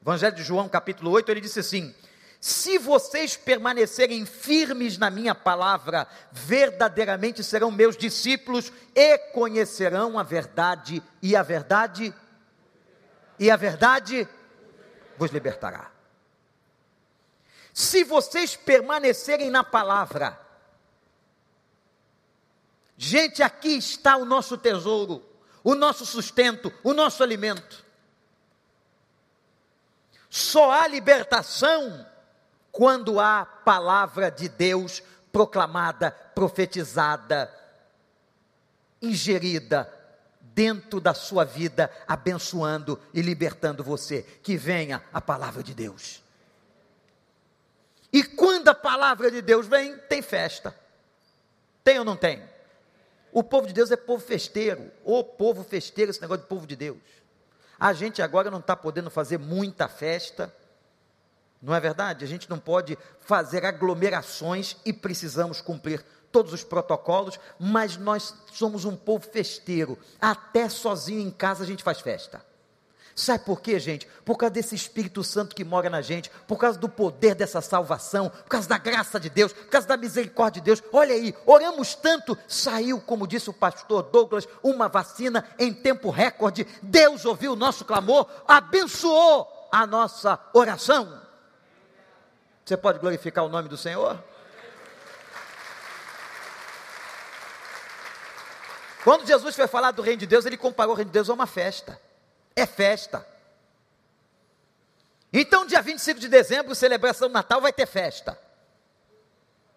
Evangelho 0.00 0.34
de 0.34 0.42
João, 0.42 0.68
capítulo 0.68 1.12
8, 1.12 1.30
ele 1.30 1.40
disse 1.40 1.60
assim: 1.60 1.94
Se 2.42 2.76
vocês 2.76 3.36
permanecerem 3.36 4.26
firmes 4.26 4.98
na 4.98 5.10
minha 5.10 5.32
palavra, 5.32 6.08
verdadeiramente 6.32 7.44
serão 7.44 7.70
meus 7.70 7.96
discípulos 7.96 8.72
e 8.96 9.16
conhecerão 9.30 10.18
a 10.18 10.24
verdade, 10.24 11.00
e 11.22 11.36
a 11.36 11.42
verdade, 11.44 12.12
e 13.38 13.48
a 13.48 13.54
verdade 13.54 14.28
vos 15.16 15.30
libertará. 15.30 15.88
Se 17.72 18.02
vocês 18.02 18.56
permanecerem 18.56 19.48
na 19.48 19.62
palavra, 19.62 20.36
gente, 22.96 23.40
aqui 23.40 23.76
está 23.76 24.16
o 24.16 24.24
nosso 24.24 24.58
tesouro, 24.58 25.24
o 25.62 25.76
nosso 25.76 26.04
sustento, 26.04 26.72
o 26.82 26.92
nosso 26.92 27.22
alimento. 27.22 27.84
Só 30.28 30.72
há 30.72 30.88
libertação 30.88 32.10
quando 32.72 33.20
há 33.20 33.44
palavra 33.44 34.30
de 34.30 34.48
Deus 34.48 35.02
proclamada, 35.30 36.10
profetizada, 36.10 37.52
ingerida 39.00 39.92
dentro 40.40 41.00
da 41.00 41.14
sua 41.14 41.44
vida, 41.44 41.90
abençoando 42.08 42.98
e 43.12 43.20
libertando 43.20 43.84
você. 43.84 44.22
Que 44.42 44.56
venha 44.56 45.02
a 45.12 45.20
palavra 45.20 45.62
de 45.62 45.74
Deus. 45.74 46.22
E 48.12 48.22
quando 48.22 48.68
a 48.68 48.74
palavra 48.74 49.30
de 49.30 49.42
Deus 49.42 49.66
vem, 49.66 49.96
tem 49.96 50.22
festa. 50.22 50.74
Tem 51.84 51.98
ou 51.98 52.04
não 52.04 52.16
tem? 52.16 52.42
O 53.32 53.42
povo 53.42 53.66
de 53.66 53.72
Deus 53.72 53.90
é 53.90 53.96
povo 53.96 54.24
festeiro. 54.24 54.90
O 55.04 55.22
povo 55.24 55.62
festeiro, 55.64 56.10
esse 56.10 56.20
negócio 56.20 56.42
de 56.42 56.48
povo 56.48 56.66
de 56.66 56.76
Deus. 56.76 56.98
A 57.78 57.92
gente 57.92 58.22
agora 58.22 58.50
não 58.50 58.60
está 58.60 58.76
podendo 58.76 59.10
fazer 59.10 59.38
muita 59.38 59.88
festa. 59.88 60.54
Não 61.62 61.72
é 61.72 61.78
verdade? 61.78 62.24
A 62.24 62.28
gente 62.28 62.50
não 62.50 62.58
pode 62.58 62.98
fazer 63.20 63.64
aglomerações 63.64 64.76
e 64.84 64.92
precisamos 64.92 65.60
cumprir 65.60 66.04
todos 66.32 66.52
os 66.52 66.64
protocolos, 66.64 67.38
mas 67.60 67.96
nós 67.96 68.34
somos 68.52 68.84
um 68.84 68.96
povo 68.96 69.28
festeiro. 69.30 69.96
Até 70.20 70.68
sozinho 70.68 71.20
em 71.20 71.30
casa 71.30 71.62
a 71.62 71.66
gente 71.66 71.84
faz 71.84 72.00
festa. 72.00 72.44
Sabe 73.14 73.44
por 73.44 73.60
quê, 73.60 73.78
gente? 73.78 74.08
Por 74.24 74.38
causa 74.38 74.54
desse 74.54 74.74
Espírito 74.74 75.22
Santo 75.22 75.54
que 75.54 75.64
mora 75.64 75.90
na 75.90 76.00
gente, 76.00 76.30
por 76.48 76.56
causa 76.56 76.78
do 76.78 76.88
poder 76.88 77.34
dessa 77.34 77.60
salvação, 77.60 78.30
por 78.30 78.44
causa 78.44 78.66
da 78.66 78.78
graça 78.78 79.20
de 79.20 79.28
Deus, 79.28 79.52
por 79.52 79.66
causa 79.66 79.86
da 79.86 79.98
misericórdia 79.98 80.60
de 80.60 80.64
Deus. 80.64 80.82
Olha 80.92 81.14
aí, 81.14 81.34
oramos 81.44 81.94
tanto, 81.94 82.36
saiu, 82.48 83.00
como 83.00 83.26
disse 83.26 83.50
o 83.50 83.52
pastor 83.52 84.04
Douglas, 84.04 84.48
uma 84.62 84.88
vacina 84.88 85.44
em 85.58 85.72
tempo 85.74 86.10
recorde. 86.10 86.66
Deus 86.82 87.26
ouviu 87.26 87.52
o 87.52 87.56
nosso 87.56 87.84
clamor, 87.84 88.26
abençoou 88.48 89.68
a 89.70 89.86
nossa 89.86 90.40
oração. 90.54 91.21
Você 92.64 92.76
pode 92.76 92.98
glorificar 92.98 93.44
o 93.44 93.48
nome 93.48 93.68
do 93.68 93.76
Senhor? 93.76 94.22
Quando 99.04 99.26
Jesus 99.26 99.56
foi 99.56 99.66
falar 99.66 99.90
do 99.90 100.02
reino 100.02 100.20
de 100.20 100.26
Deus, 100.26 100.46
ele 100.46 100.56
comparou 100.56 100.94
o 100.94 100.96
reino 100.96 101.10
de 101.10 101.14
Deus 101.14 101.28
a 101.28 101.32
uma 101.32 101.46
festa 101.46 102.00
é 102.54 102.66
festa. 102.66 103.26
Então, 105.32 105.66
dia 105.66 105.80
25 105.80 106.20
de 106.20 106.28
dezembro, 106.28 106.74
celebração 106.74 107.28
do 107.28 107.32
Natal, 107.32 107.60
vai 107.60 107.72
ter 107.72 107.86
festa. 107.86 108.38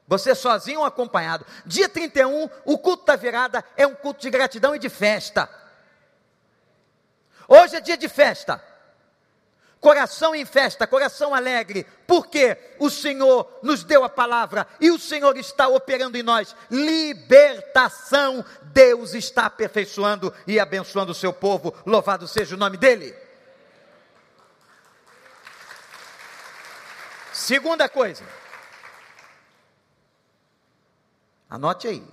Você 0.07 0.35
sozinho 0.35 0.81
ou 0.81 0.85
acompanhado. 0.85 1.45
Dia 1.65 1.89
31, 1.89 2.49
o 2.65 2.77
culto 2.77 3.05
da 3.05 3.15
virada 3.15 3.63
é 3.75 3.87
um 3.87 3.95
culto 3.95 4.21
de 4.21 4.29
gratidão 4.29 4.75
e 4.75 4.79
de 4.79 4.89
festa. 4.89 5.49
Hoje 7.47 7.77
é 7.77 7.81
dia 7.81 7.97
de 7.97 8.09
festa. 8.09 8.61
Coração 9.85 10.33
em 10.33 10.43
festa, 10.45 10.87
coração 10.87 11.35
alegre, 11.35 11.85
porque 12.07 12.57
o 12.79 12.89
Senhor 12.89 13.59
nos 13.61 13.83
deu 13.83 14.03
a 14.03 14.09
palavra 14.09 14.67
e 14.81 14.89
o 14.89 14.97
Senhor 14.97 15.37
está 15.37 15.67
operando 15.67 16.17
em 16.17 16.23
nós 16.23 16.55
libertação. 16.71 18.43
Deus 18.63 19.13
está 19.13 19.45
aperfeiçoando 19.45 20.33
e 20.47 20.59
abençoando 20.59 21.11
o 21.11 21.13
seu 21.13 21.31
povo. 21.31 21.71
Louvado 21.85 22.27
seja 22.27 22.55
o 22.55 22.57
nome 22.57 22.77
dEle. 22.77 23.15
Segunda 27.31 27.87
coisa, 27.87 28.23
anote 31.47 31.87
aí. 31.87 32.03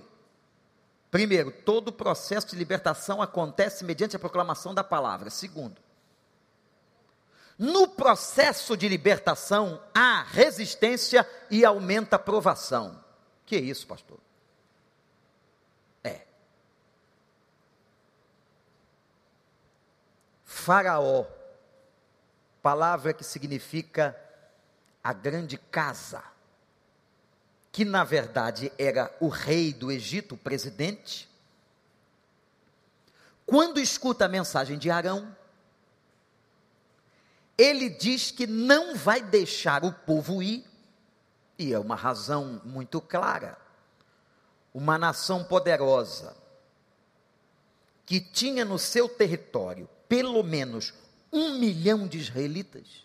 Primeiro, 1.09 1.49
todo 1.49 1.87
o 1.87 1.91
processo 1.91 2.49
de 2.49 2.55
libertação 2.55 3.19
acontece 3.19 3.83
mediante 3.83 4.15
a 4.15 4.19
proclamação 4.19 4.75
da 4.75 4.83
palavra. 4.83 5.31
Segundo, 5.31 5.81
no 7.63 7.87
processo 7.87 8.75
de 8.75 8.89
libertação, 8.89 9.81
há 9.95 10.23
resistência 10.23 11.25
e 11.49 11.63
aumenta 11.63 12.17
a 12.17 12.19
provação. 12.19 13.01
Que 13.45 13.55
é 13.55 13.59
isso, 13.59 13.87
pastor? 13.87 14.19
É. 16.03 16.23
Faraó, 20.43 21.25
palavra 22.61 23.13
que 23.13 23.23
significa 23.23 24.13
a 25.01 25.13
grande 25.13 25.57
casa, 25.57 26.21
que 27.71 27.85
na 27.85 28.03
verdade 28.03 28.73
era 28.77 29.09
o 29.21 29.29
rei 29.29 29.71
do 29.71 29.89
Egito, 29.89 30.35
o 30.35 30.37
presidente, 30.37 31.29
quando 33.45 33.79
escuta 33.79 34.25
a 34.25 34.29
mensagem 34.29 34.77
de 34.77 34.91
Arão, 34.91 35.33
ele 37.57 37.89
diz 37.89 38.31
que 38.31 38.47
não 38.47 38.95
vai 38.95 39.21
deixar 39.21 39.83
o 39.83 39.91
povo 39.91 40.41
ir, 40.41 40.65
e 41.57 41.73
é 41.73 41.79
uma 41.79 41.95
razão 41.95 42.61
muito 42.65 42.99
clara. 42.99 43.57
Uma 44.73 44.97
nação 44.97 45.43
poderosa, 45.43 46.35
que 48.05 48.19
tinha 48.19 48.65
no 48.65 48.79
seu 48.79 49.07
território 49.07 49.87
pelo 50.09 50.43
menos 50.43 50.93
um 51.31 51.57
milhão 51.57 52.07
de 52.07 52.19
israelitas, 52.19 53.03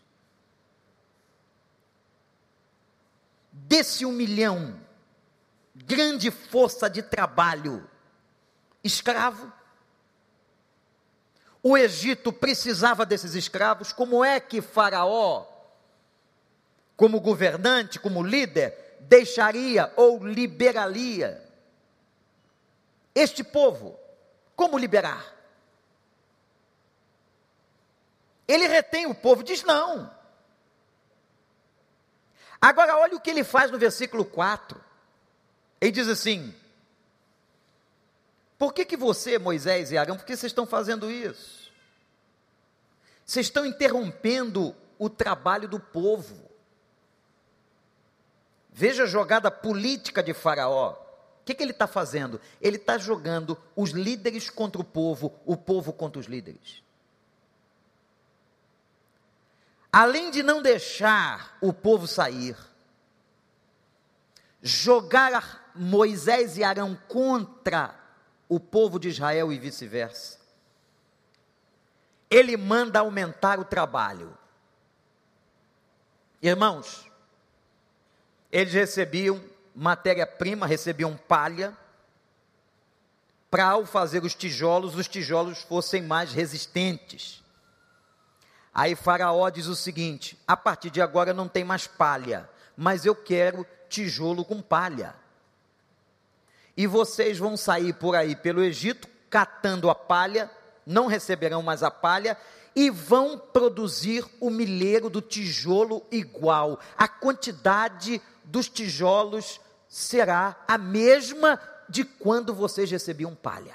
desse 3.52 4.04
um 4.04 4.12
milhão, 4.12 4.78
grande 5.74 6.30
força 6.30 6.88
de 6.88 7.02
trabalho, 7.02 7.88
escravo, 8.82 9.52
o 11.62 11.76
Egito 11.76 12.32
precisava 12.32 13.04
desses 13.04 13.34
escravos, 13.34 13.92
como 13.92 14.24
é 14.24 14.38
que 14.40 14.60
Faraó, 14.60 15.46
como 16.96 17.20
governante, 17.20 17.98
como 17.98 18.22
líder, 18.22 18.96
deixaria 19.00 19.92
ou 19.96 20.24
liberaria 20.24 21.42
este 23.14 23.42
povo? 23.42 23.98
Como 24.54 24.78
liberar? 24.78 25.34
Ele 28.46 28.66
retém 28.66 29.06
o 29.06 29.14
povo, 29.14 29.42
diz 29.42 29.62
não. 29.62 30.10
Agora, 32.60 32.96
olha 32.96 33.16
o 33.16 33.20
que 33.20 33.30
ele 33.30 33.44
faz 33.44 33.70
no 33.70 33.78
versículo 33.78 34.24
4. 34.24 34.80
Ele 35.80 35.92
diz 35.92 36.08
assim: 36.08 36.54
por 38.58 38.74
que, 38.74 38.84
que 38.84 38.96
você, 38.96 39.38
Moisés 39.38 39.92
e 39.92 39.96
Arão, 39.96 40.16
por 40.16 40.26
que 40.26 40.36
vocês 40.36 40.50
estão 40.50 40.66
fazendo 40.66 41.10
isso? 41.10 41.70
Vocês 43.24 43.46
estão 43.46 43.64
interrompendo 43.64 44.74
o 44.98 45.08
trabalho 45.08 45.68
do 45.68 45.78
povo. 45.78 46.50
Veja 48.72 49.04
a 49.04 49.06
jogada 49.06 49.50
política 49.50 50.22
de 50.22 50.34
Faraó. 50.34 50.92
O 50.92 51.44
que, 51.44 51.54
que 51.54 51.62
ele 51.62 51.70
está 51.70 51.86
fazendo? 51.86 52.40
Ele 52.60 52.76
está 52.76 52.98
jogando 52.98 53.56
os 53.76 53.90
líderes 53.90 54.50
contra 54.50 54.80
o 54.80 54.84
povo, 54.84 55.32
o 55.46 55.56
povo 55.56 55.92
contra 55.92 56.18
os 56.18 56.26
líderes. 56.26 56.82
Além 59.92 60.30
de 60.30 60.42
não 60.42 60.60
deixar 60.60 61.56
o 61.60 61.72
povo 61.72 62.06
sair, 62.06 62.56
jogar 64.60 65.72
Moisés 65.74 66.58
e 66.58 66.64
Arão 66.64 66.98
contra 67.08 67.94
o 68.48 68.58
povo 68.58 68.98
de 68.98 69.08
Israel 69.08 69.52
e 69.52 69.58
vice-versa. 69.58 70.38
Ele 72.30 72.56
manda 72.56 73.00
aumentar 73.00 73.58
o 73.58 73.64
trabalho. 73.64 74.37
Irmãos, 76.40 77.11
eles 78.50 78.72
recebiam 78.72 79.42
matéria-prima, 79.74 80.66
recebiam 80.66 81.16
palha, 81.16 81.76
para 83.50 83.64
ao 83.64 83.87
fazer 83.87 84.24
os 84.24 84.34
tijolos, 84.34 84.94
os 84.94 85.08
tijolos 85.08 85.62
fossem 85.62 86.02
mais 86.02 86.32
resistentes. 86.32 87.42
Aí 88.74 88.94
Faraó 88.94 89.48
diz 89.48 89.66
o 89.66 89.74
seguinte: 89.74 90.38
a 90.46 90.56
partir 90.56 90.90
de 90.90 91.00
agora 91.00 91.32
não 91.32 91.48
tem 91.48 91.64
mais 91.64 91.87
palha, 91.87 92.48
mas 92.76 93.04
eu 93.04 93.14
quero 93.14 93.66
tijolo 93.88 94.44
com 94.44 94.61
palha. 94.61 95.14
E 96.78 96.86
vocês 96.86 97.36
vão 97.36 97.56
sair 97.56 97.92
por 97.92 98.14
aí 98.14 98.36
pelo 98.36 98.62
Egito 98.62 99.08
catando 99.28 99.90
a 99.90 99.96
palha, 99.96 100.48
não 100.86 101.08
receberão 101.08 101.60
mais 101.60 101.82
a 101.82 101.90
palha, 101.90 102.38
e 102.72 102.88
vão 102.88 103.36
produzir 103.36 104.24
o 104.38 104.48
milheiro 104.48 105.10
do 105.10 105.20
tijolo 105.20 106.06
igual. 106.08 106.78
A 106.96 107.08
quantidade 107.08 108.22
dos 108.44 108.68
tijolos 108.68 109.60
será 109.88 110.56
a 110.68 110.78
mesma 110.78 111.60
de 111.88 112.04
quando 112.04 112.54
vocês 112.54 112.88
recebiam 112.88 113.34
palha. 113.34 113.74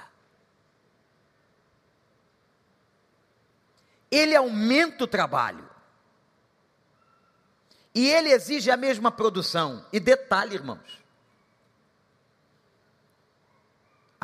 Ele 4.10 4.34
aumenta 4.34 5.04
o 5.04 5.06
trabalho. 5.06 5.68
E 7.94 8.08
ele 8.08 8.30
exige 8.30 8.70
a 8.70 8.78
mesma 8.78 9.12
produção. 9.12 9.84
E 9.92 10.00
detalhe, 10.00 10.54
irmãos. 10.54 11.03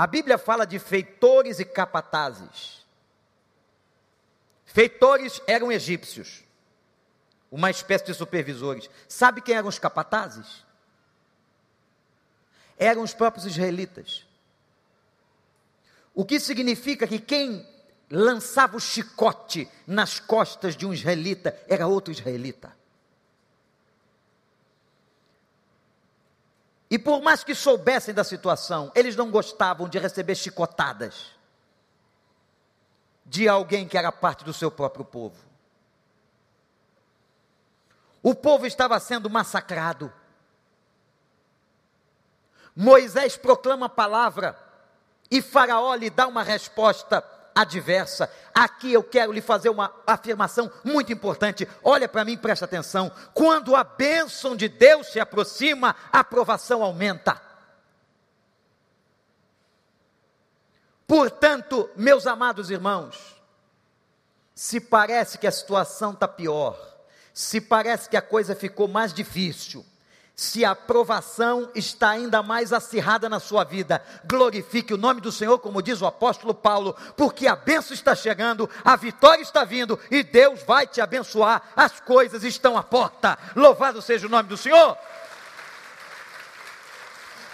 A 0.00 0.06
Bíblia 0.06 0.38
fala 0.38 0.66
de 0.66 0.78
feitores 0.78 1.60
e 1.60 1.64
capatazes. 1.66 2.86
Feitores 4.64 5.42
eram 5.46 5.70
egípcios, 5.70 6.42
uma 7.52 7.70
espécie 7.70 8.06
de 8.06 8.14
supervisores. 8.14 8.88
Sabe 9.06 9.42
quem 9.42 9.54
eram 9.54 9.68
os 9.68 9.78
capatazes? 9.78 10.64
Eram 12.78 13.02
os 13.02 13.12
próprios 13.12 13.44
israelitas. 13.44 14.24
O 16.14 16.24
que 16.24 16.40
significa 16.40 17.06
que 17.06 17.18
quem 17.18 17.68
lançava 18.10 18.78
o 18.78 18.80
chicote 18.80 19.70
nas 19.86 20.18
costas 20.18 20.74
de 20.74 20.86
um 20.86 20.94
israelita 20.94 21.54
era 21.68 21.86
outro 21.86 22.10
israelita. 22.10 22.74
E 26.90 26.98
por 26.98 27.22
mais 27.22 27.44
que 27.44 27.54
soubessem 27.54 28.12
da 28.12 28.24
situação, 28.24 28.90
eles 28.96 29.14
não 29.14 29.30
gostavam 29.30 29.88
de 29.88 29.98
receber 29.98 30.34
chicotadas 30.34 31.38
de 33.24 33.48
alguém 33.48 33.86
que 33.86 33.96
era 33.96 34.10
parte 34.10 34.44
do 34.44 34.52
seu 34.52 34.72
próprio 34.72 35.04
povo. 35.04 35.36
O 38.20 38.34
povo 38.34 38.66
estava 38.66 38.98
sendo 38.98 39.30
massacrado. 39.30 40.12
Moisés 42.74 43.36
proclama 43.36 43.86
a 43.86 43.90
palavra 43.90 44.58
e 45.30 45.40
Faraó 45.40 45.94
lhe 45.94 46.10
dá 46.10 46.26
uma 46.26 46.42
resposta 46.42 47.24
adversa. 47.54 48.30
Aqui 48.54 48.92
eu 48.92 49.02
quero 49.02 49.32
lhe 49.32 49.40
fazer 49.40 49.68
uma 49.68 49.92
afirmação 50.06 50.70
muito 50.84 51.12
importante. 51.12 51.66
Olha 51.82 52.08
para 52.08 52.24
mim, 52.24 52.36
presta 52.36 52.64
atenção. 52.64 53.10
Quando 53.34 53.74
a 53.76 53.84
bênção 53.84 54.56
de 54.56 54.68
Deus 54.68 55.08
se 55.08 55.20
aproxima, 55.20 55.94
a 56.12 56.20
aprovação 56.20 56.82
aumenta. 56.82 57.40
Portanto, 61.06 61.90
meus 61.96 62.26
amados 62.26 62.70
irmãos, 62.70 63.42
se 64.54 64.80
parece 64.80 65.38
que 65.38 65.46
a 65.46 65.50
situação 65.50 66.12
está 66.12 66.28
pior, 66.28 66.78
se 67.32 67.60
parece 67.60 68.08
que 68.08 68.16
a 68.16 68.22
coisa 68.22 68.54
ficou 68.54 68.86
mais 68.86 69.12
difícil, 69.12 69.84
se 70.40 70.64
a 70.64 70.70
aprovação 70.70 71.70
está 71.74 72.08
ainda 72.08 72.42
mais 72.42 72.72
acirrada 72.72 73.28
na 73.28 73.38
sua 73.38 73.62
vida, 73.62 74.02
glorifique 74.24 74.94
o 74.94 74.96
nome 74.96 75.20
do 75.20 75.30
Senhor, 75.30 75.58
como 75.58 75.82
diz 75.82 76.00
o 76.00 76.06
apóstolo 76.06 76.54
Paulo, 76.54 76.96
porque 77.14 77.46
a 77.46 77.54
benção 77.54 77.92
está 77.92 78.14
chegando, 78.14 78.68
a 78.82 78.96
vitória 78.96 79.42
está 79.42 79.64
vindo 79.64 80.00
e 80.10 80.22
Deus 80.22 80.62
vai 80.62 80.86
te 80.86 80.98
abençoar, 80.98 81.60
as 81.76 82.00
coisas 82.00 82.42
estão 82.42 82.78
à 82.78 82.82
porta. 82.82 83.38
Louvado 83.54 84.00
seja 84.00 84.26
o 84.26 84.30
nome 84.30 84.48
do 84.48 84.56
Senhor. 84.56 84.96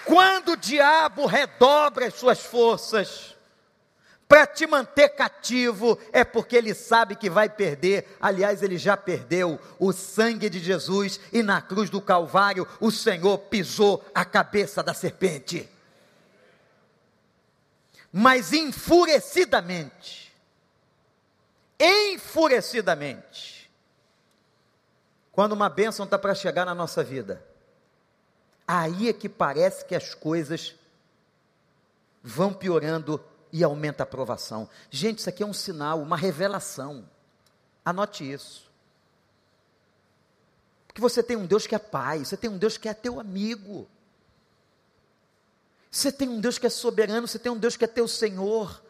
Quando 0.05 0.53
o 0.53 0.57
diabo 0.57 1.27
redobra 1.27 2.07
as 2.07 2.15
suas 2.15 2.39
forças, 2.39 3.36
para 4.29 4.47
te 4.47 4.67
manter 4.67 5.11
cativo, 5.11 5.99
é 6.13 6.25
porque 6.25 6.57
ele 6.57 6.75
sabe 6.75 7.15
que 7.15 7.31
vai 7.31 7.49
perder. 7.49 8.17
Aliás, 8.21 8.61
ele 8.63 8.77
já 8.77 8.97
perdeu 8.97 9.61
o 9.79 9.93
sangue 9.93 10.51
de 10.51 10.59
Jesus 10.59 11.21
e 11.33 11.43
na 11.45 11.63
cruz 11.63 11.89
do 11.89 12.01
Calvário 12.01 12.67
o 12.81 12.91
Senhor 12.91 13.39
pisou 13.39 14.05
a 14.13 14.25
cabeça 14.25 14.83
da 14.83 14.93
serpente. 14.93 15.69
Mas 18.13 18.53
enfurecidamente, 18.53 20.35
enfurecidamente, 21.79 23.71
quando 25.31 25.53
uma 25.53 25.69
bênção 25.69 26.05
está 26.05 26.19
para 26.19 26.35
chegar 26.35 26.65
na 26.65 26.75
nossa 26.75 27.05
vida, 27.05 27.45
aí 28.67 29.09
é 29.09 29.13
que 29.13 29.29
parece 29.29 29.85
que 29.85 29.95
as 29.95 30.15
coisas 30.15 30.75
vão 32.23 32.53
piorando 32.53 33.23
e 33.53 33.63
aumenta 33.63 34.03
a 34.03 34.05
aprovação. 34.05 34.69
Gente, 34.91 35.19
isso 35.19 35.29
aqui 35.29 35.43
é 35.43 35.47
um 35.47 35.53
sinal, 35.53 36.01
uma 36.01 36.17
revelação. 36.17 37.09
Anote 37.85 38.31
isso. 38.31 38.71
Porque 40.87 41.01
você 41.01 41.23
tem 41.23 41.37
um 41.37 41.47
Deus 41.47 41.67
que 41.67 41.75
é 41.75 41.79
pai, 41.79 42.25
você 42.25 42.37
tem 42.37 42.49
um 42.49 42.59
Deus 42.59 42.77
que 42.77 42.89
é 42.89 42.95
teu 42.95 43.21
amigo. 43.21 43.89
Você 45.91 46.11
tem 46.11 46.29
um 46.29 46.41
Deus 46.41 46.59
que 46.59 46.67
é 46.67 46.71
soberano, 46.71 47.27
você 47.27 47.39
tem 47.39 47.51
um 47.51 47.59
Deus 47.59 47.77
que 47.77 47.85
é 47.85 47.89
teu 47.89 48.09
Senhor. 48.09 48.83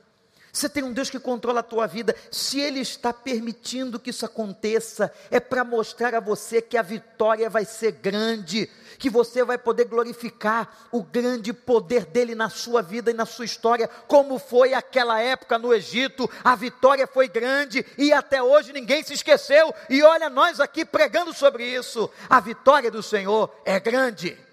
Você 0.57 0.71
tem 0.71 0.83
um 0.83 0.91
Deus 0.91 1.11
que 1.11 1.21
controla 1.21 1.61
a 1.61 1.63
tua 1.63 1.87
vida. 1.87 2.17
Se 2.31 2.59
Ele 2.59 2.81
está 2.81 3.13
permitindo 3.13 4.01
que 4.01 4.09
isso 4.09 4.25
aconteça, 4.25 5.13
é 5.31 5.39
para 5.39 5.63
mostrar 5.63 6.15
a 6.15 6.21
você 6.21 6.63
que 6.63 6.79
a 6.79 6.83
vitória 6.83 7.51
vai 7.51 7.67
ser 7.67 7.93
grande, 7.93 8.67
que 8.99 9.11
você 9.11 9.45
vai 9.45 9.59
poder 9.59 9.85
glorificar 9.85 10.89
o 10.91 11.03
grande 11.03 11.53
poder 11.53 12.07
dele 12.07 12.35
na 12.35 12.49
sua 12.49 12.81
vida 12.81 13.11
e 13.11 13.15
na 13.15 13.27
sua 13.27 13.45
história, 13.45 13.87
como 14.09 14.39
foi 14.39 14.73
aquela 14.73 15.21
época 15.21 15.59
no 15.59 15.75
Egito. 15.75 16.27
A 16.43 16.55
vitória 16.55 17.07
foi 17.07 17.29
grande 17.29 17.85
e 17.99 18.11
até 18.11 18.43
hoje 18.43 18.73
ninguém 18.73 19.03
se 19.03 19.13
esqueceu. 19.13 19.75
E 19.91 20.03
olha, 20.03 20.31
nós 20.31 20.59
aqui 20.59 20.87
pregando 20.87 21.35
sobre 21.35 21.67
isso. 21.67 22.11
A 22.31 22.41
vitória 22.41 22.91
do 22.91 23.03
Senhor 23.03 23.55
é 23.63 23.79
grande. 23.79 24.46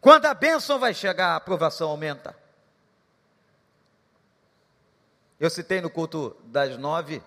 Quando 0.00 0.26
a 0.26 0.34
bênção 0.34 0.78
vai 0.78 0.94
chegar, 0.94 1.32
a 1.32 1.36
aprovação 1.36 1.90
aumenta. 1.90 2.36
Eu 5.40 5.50
citei 5.50 5.80
no 5.80 5.90
culto 5.90 6.36
das 6.44 6.76
nove 6.76 7.22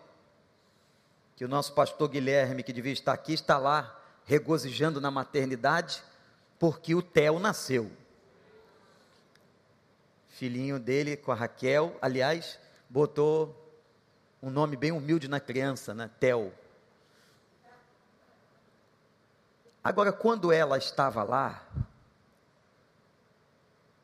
que 1.36 1.46
o 1.46 1.48
nosso 1.48 1.74
pastor 1.74 2.08
Guilherme, 2.10 2.64
que 2.64 2.74
devia 2.74 2.94
estar 2.94 3.14
aqui, 3.14 3.34
está 3.34 3.58
lá 3.58 3.98
regozijando 4.26 5.02
na 5.02 5.10
maternidade, 5.10 6.04
porque 6.60 6.94
o 6.94 7.02
Theo 7.02 7.40
nasceu. 7.40 7.92
Filhinho 10.28 10.80
dele 10.80 11.18
com 11.18 11.32
a 11.32 11.36
Raquel, 11.36 11.98
aliás, 12.02 12.60
botou 12.90 13.58
um 14.42 14.50
nome 14.50 14.76
bem 14.76 14.92
humilde 14.92 15.28
na 15.28 15.40
criança, 15.40 15.94
né? 15.94 16.10
Theo. 16.20 16.54
Agora, 19.84 20.12
quando 20.12 20.52
ela 20.52 20.78
estava 20.78 21.24
lá, 21.24 21.66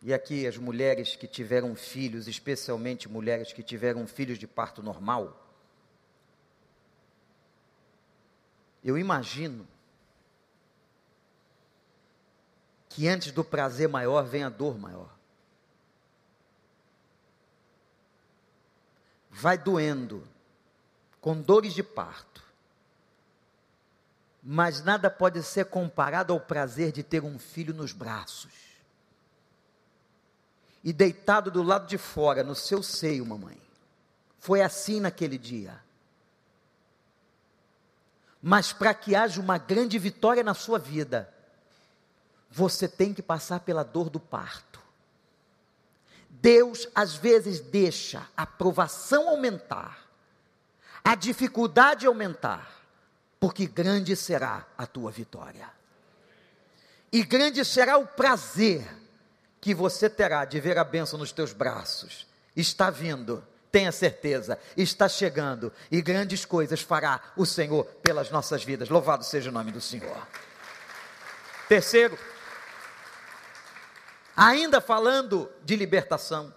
e 0.07 0.13
aqui 0.13 0.47
as 0.47 0.55
mulheres 0.55 1.17
que 1.17 1.27
tiveram 1.27 1.75
filhos, 1.75 2.29
especialmente 2.29 3.09
mulheres 3.09 3.51
que 3.51 3.61
tiveram 3.61 4.07
filhos 4.07 4.39
de 4.39 4.47
parto 4.47 4.81
normal, 4.81 5.45
eu 8.81 8.97
imagino 8.97 9.67
que 12.87 13.05
antes 13.05 13.33
do 13.33 13.43
prazer 13.43 13.89
maior 13.89 14.23
vem 14.23 14.45
a 14.45 14.49
dor 14.49 14.79
maior. 14.79 15.13
Vai 19.29 19.57
doendo, 19.57 20.25
com 21.19 21.41
dores 21.41 21.73
de 21.73 21.83
parto, 21.83 22.41
mas 24.41 24.81
nada 24.81 25.09
pode 25.09 25.43
ser 25.43 25.65
comparado 25.65 26.31
ao 26.31 26.39
prazer 26.39 26.93
de 26.93 27.03
ter 27.03 27.25
um 27.25 27.37
filho 27.37 27.73
nos 27.73 27.91
braços 27.91 28.66
e 30.83 30.93
deitado 30.93 31.51
do 31.51 31.63
lado 31.63 31.87
de 31.87 31.97
fora, 31.97 32.43
no 32.43 32.55
seu 32.55 32.81
seio, 32.81 33.25
mamãe. 33.25 33.59
Foi 34.39 34.61
assim 34.61 34.99
naquele 34.99 35.37
dia. 35.37 35.81
Mas 38.41 38.71
para 38.71 38.93
que 38.93 39.15
haja 39.15 39.41
uma 39.41 39.57
grande 39.57 39.97
vitória 39.99 40.43
na 40.43 40.53
sua 40.53 40.79
vida, 40.79 41.33
você 42.49 42.87
tem 42.87 43.13
que 43.13 43.21
passar 43.21 43.59
pela 43.61 43.83
dor 43.83 44.09
do 44.09 44.19
parto. 44.19 44.79
Deus 46.29 46.87
às 46.93 47.15
vezes 47.15 47.59
deixa 47.59 48.27
a 48.37 48.45
provação 48.45 49.27
aumentar, 49.27 50.07
a 51.03 51.15
dificuldade 51.15 52.05
aumentar, 52.05 52.71
porque 53.39 53.65
grande 53.65 54.15
será 54.15 54.65
a 54.77 54.85
tua 54.85 55.11
vitória. 55.11 55.69
E 57.11 57.23
grande 57.23 57.63
será 57.65 57.97
o 57.97 58.05
prazer 58.05 58.87
que 59.59 59.73
você 59.73 60.09
terá 60.09 60.45
de 60.45 60.59
ver 60.59 60.77
a 60.77 60.83
bênção 60.83 61.17
nos 61.19 61.31
teus 61.31 61.53
braços. 61.53 62.27
Está 62.55 62.89
vindo 62.89 63.43
tenha 63.71 63.91
certeza, 63.91 64.57
está 64.75 65.07
chegando 65.07 65.71
e 65.91 66.01
grandes 66.01 66.45
coisas 66.45 66.81
fará 66.81 67.21
o 67.35 67.45
Senhor 67.45 67.85
pelas 68.01 68.31
nossas 68.31 68.63
vidas. 68.63 68.89
Louvado 68.89 69.23
seja 69.23 69.49
o 69.49 69.53
nome 69.53 69.71
do 69.71 69.81
Senhor. 69.81 70.27
Terceiro, 71.67 72.17
ainda 74.35 74.79
falando 74.79 75.47
de 75.63 75.75
libertação, 75.75 76.53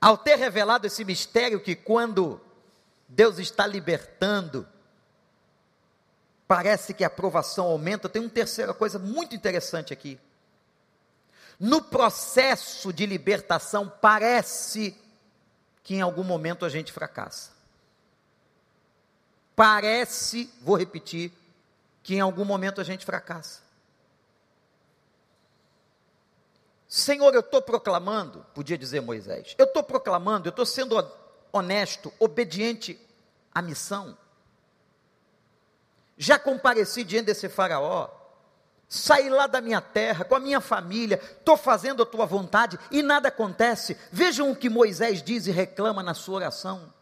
ao 0.00 0.18
ter 0.18 0.36
revelado 0.36 0.86
esse 0.86 1.04
mistério 1.04 1.60
que 1.60 1.74
quando 1.74 2.40
Deus 3.08 3.38
está 3.38 3.66
libertando, 3.66 4.68
parece 6.46 6.92
que 6.92 7.04
a 7.04 7.06
aprovação 7.06 7.66
aumenta, 7.66 8.08
tem 8.08 8.20
uma 8.20 8.28
terceira 8.28 8.74
coisa 8.74 8.98
muito 8.98 9.34
interessante 9.34 9.92
aqui. 9.92 10.20
No 11.58 11.82
processo 11.82 12.92
de 12.92 13.04
libertação, 13.04 13.88
parece 14.00 14.96
que 15.82 15.94
em 15.94 16.00
algum 16.00 16.22
momento 16.22 16.64
a 16.64 16.68
gente 16.68 16.92
fracassa. 16.92 17.50
Parece, 19.56 20.52
vou 20.62 20.76
repetir, 20.76 21.32
que 22.02 22.14
em 22.14 22.20
algum 22.20 22.44
momento 22.44 22.80
a 22.80 22.84
gente 22.84 23.04
fracassa. 23.04 23.60
Senhor, 26.86 27.34
eu 27.34 27.40
estou 27.40 27.60
proclamando, 27.60 28.46
podia 28.54 28.78
dizer 28.78 29.00
Moisés, 29.00 29.54
eu 29.58 29.66
estou 29.66 29.82
proclamando, 29.82 30.48
eu 30.48 30.50
estou 30.50 30.64
sendo 30.64 30.96
honesto, 31.52 32.12
obediente 32.18 32.98
à 33.52 33.60
missão. 33.60 34.16
Já 36.16 36.38
compareci 36.38 37.04
diante 37.04 37.26
desse 37.26 37.48
faraó, 37.48 38.08
saí 38.88 39.28
lá 39.28 39.46
da 39.46 39.60
minha 39.60 39.80
terra, 39.80 40.24
com 40.24 40.34
a 40.34 40.40
minha 40.40 40.60
família, 40.60 41.20
estou 41.38 41.56
fazendo 41.56 42.02
a 42.02 42.06
tua 42.06 42.24
vontade 42.24 42.78
e 42.90 43.02
nada 43.02 43.28
acontece. 43.28 43.98
Vejam 44.10 44.50
o 44.50 44.56
que 44.56 44.70
Moisés 44.70 45.22
diz 45.22 45.46
e 45.46 45.50
reclama 45.50 46.02
na 46.02 46.14
sua 46.14 46.36
oração. 46.36 46.92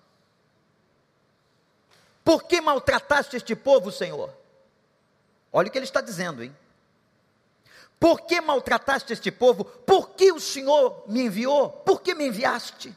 Por 2.25 2.43
que 2.43 2.61
maltrataste 2.61 3.37
este 3.37 3.55
povo, 3.55 3.93
Senhor? 3.93 4.35
Olha 5.53 5.69
o 5.69 5.71
que 5.71 5.79
ele 5.79 5.85
está 5.85 6.01
dizendo, 6.01 6.43
hein? 6.43 6.55
Por 8.01 8.23
que 8.23 8.41
maltrataste 8.41 9.13
este 9.13 9.31
povo? 9.31 9.65
Por 9.65 10.11
que 10.11 10.33
o 10.33 10.41
Senhor 10.41 11.05
me 11.07 11.23
enviou? 11.23 11.71
Por 11.71 12.03
que 12.03 12.15
me 12.15 12.27
enviaste? 12.27 12.95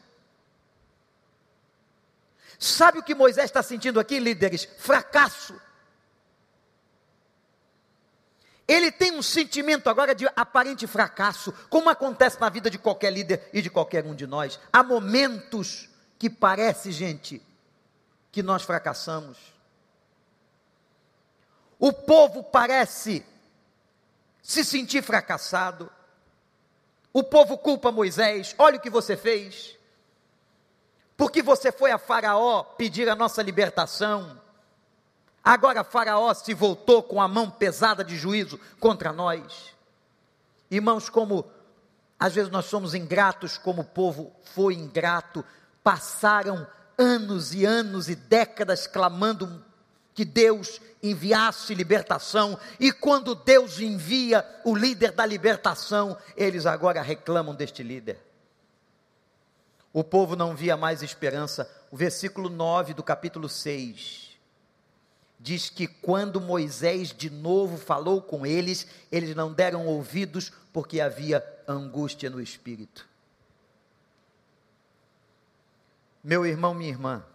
Sabe 2.58 3.00
o 3.00 3.04
que 3.04 3.16
Moisés 3.16 3.46
está 3.46 3.64
sentindo 3.64 4.00
aqui, 4.00 4.20
líderes? 4.20 4.68
Fracasso. 4.80 5.60
Ele 8.70 8.92
tem 8.92 9.12
um 9.14 9.24
sentimento 9.24 9.90
agora 9.90 10.14
de 10.14 10.28
aparente 10.36 10.86
fracasso, 10.86 11.52
como 11.72 11.90
acontece 11.90 12.40
na 12.40 12.50
vida 12.50 12.70
de 12.70 12.78
qualquer 12.78 13.12
líder 13.12 13.50
e 13.52 13.64
de 13.64 13.70
qualquer 13.70 14.06
um 14.06 14.14
de 14.14 14.28
nós. 14.28 14.60
Há 14.72 14.84
momentos 14.84 15.90
que 16.20 16.30
parece, 16.30 16.92
gente, 16.92 17.42
que 18.32 18.44
nós 18.44 18.62
fracassamos. 18.62 19.40
O 21.80 21.92
povo 21.92 22.44
parece 22.44 23.26
se 24.44 24.64
sentir 24.64 25.02
fracassado. 25.02 25.92
O 27.12 27.24
povo 27.24 27.58
culpa 27.58 27.92
Moisés: 27.92 28.54
olha 28.56 28.78
o 28.78 28.80
que 28.80 28.90
você 28.92 29.18
fez. 29.18 29.76
Porque 31.18 31.42
você 31.42 31.72
foi 31.72 31.90
a 31.90 31.98
Faraó 31.98 32.62
pedir 32.62 33.10
a 33.10 33.16
nossa 33.16 33.42
libertação. 33.42 34.39
Agora 35.44 35.84
Faraó 35.84 36.34
se 36.34 36.54
voltou 36.54 37.02
com 37.02 37.22
a 37.22 37.28
mão 37.28 37.50
pesada 37.50 38.04
de 38.04 38.18
juízo 38.18 38.60
contra 38.80 39.14
nós. 39.14 39.74
Irmãos, 40.70 41.10
como 41.10 41.46
às 42.20 42.36
vezes 42.36 42.52
nós 42.52 42.66
somos 42.66 42.94
ingratos, 42.94 43.58
como 43.58 43.82
o 43.82 43.86
povo 43.86 44.36
foi 44.54 44.74
ingrato, 44.74 45.44
passaram 45.82 46.68
anos 46.98 47.54
e 47.54 47.66
anos 47.66 48.10
e 48.10 48.16
décadas 48.16 48.86
clamando 48.86 49.64
que 50.14 50.26
Deus 50.26 50.82
enviasse 51.02 51.74
libertação, 51.74 52.60
e 52.78 52.92
quando 52.92 53.34
Deus 53.34 53.80
envia 53.80 54.46
o 54.66 54.76
líder 54.76 55.14
da 55.14 55.26
libertação, 55.26 56.18
eles 56.36 56.66
agora 56.66 57.02
reclamam 57.02 57.56
deste 57.56 57.82
líder. 57.82 58.20
O 59.94 60.04
povo 60.04 60.36
não 60.36 60.54
via 60.56 60.76
mais 60.76 61.02
esperança. 61.02 61.72
O 61.90 61.96
versículo 61.96 62.50
9 62.50 62.94
do 62.94 63.02
capítulo 63.02 63.48
6 63.48 64.29
diz 65.40 65.70
que 65.70 65.88
quando 65.88 66.42
Moisés 66.42 67.14
de 67.14 67.30
novo 67.30 67.78
falou 67.78 68.22
com 68.22 68.46
eles, 68.46 68.86
eles 69.12 69.34
não 69.36 69.54
deram 69.54 69.88
ouvidos 69.88 70.52
porque 70.74 71.00
havia 71.00 71.44
angústia 71.68 72.30
no 72.30 72.42
espírito. 72.42 73.08
Meu 76.22 76.46
irmão, 76.46 76.74
minha 76.74 76.90
irmã, 76.90 77.26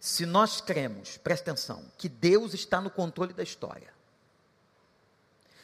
se 0.00 0.26
nós 0.26 0.60
cremos, 0.60 1.16
presta 1.16 1.52
atenção, 1.52 1.84
que 1.96 2.08
Deus 2.08 2.52
está 2.52 2.80
no 2.80 2.90
controle 2.90 3.32
da 3.32 3.42
história, 3.42 3.92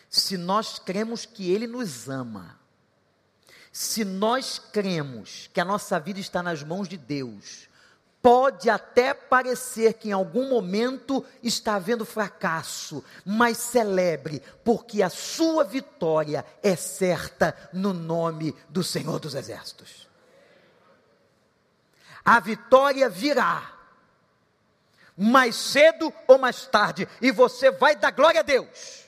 se 0.09 0.37
nós 0.37 0.79
cremos 0.79 1.27
que 1.27 1.51
Ele 1.51 1.67
nos 1.67 2.09
ama, 2.09 2.59
se 3.73 4.05
nós 4.05 4.61
cremos 4.61 5.51
que 5.53 5.61
a 5.61 5.65
nossa 5.65 5.99
vida 5.99 6.21
está 6.21 6.41
nas 6.41 6.63
mãos 6.63 6.89
de 6.89 6.97
Deus, 6.97 7.69
pode 8.25 8.71
até 8.71 9.13
parecer 9.13 9.93
que 9.93 10.09
em 10.09 10.13
algum 10.13 10.49
momento 10.49 11.23
está 11.43 11.75
havendo 11.75 12.07
fracasso, 12.07 13.05
mas 13.23 13.59
celebre, 13.59 14.43
porque 14.65 15.03
a 15.03 15.11
sua 15.11 15.63
vitória 15.63 16.43
é 16.63 16.75
certa 16.75 17.55
no 17.71 17.93
nome 17.93 18.57
do 18.71 18.83
Senhor 18.83 19.21
dos 19.21 19.35
Exércitos. 19.35 20.09
A 22.25 22.41
vitória 22.41 23.11
virá 23.11 23.71
mais 25.15 25.55
cedo 25.55 26.11
ou 26.27 26.39
mais 26.39 26.65
tarde, 26.65 27.07
e 27.21 27.31
você 27.31 27.71
vai 27.71 27.95
dar 27.95 28.11
glória 28.11 28.41
a 28.41 28.43
Deus. 28.43 29.04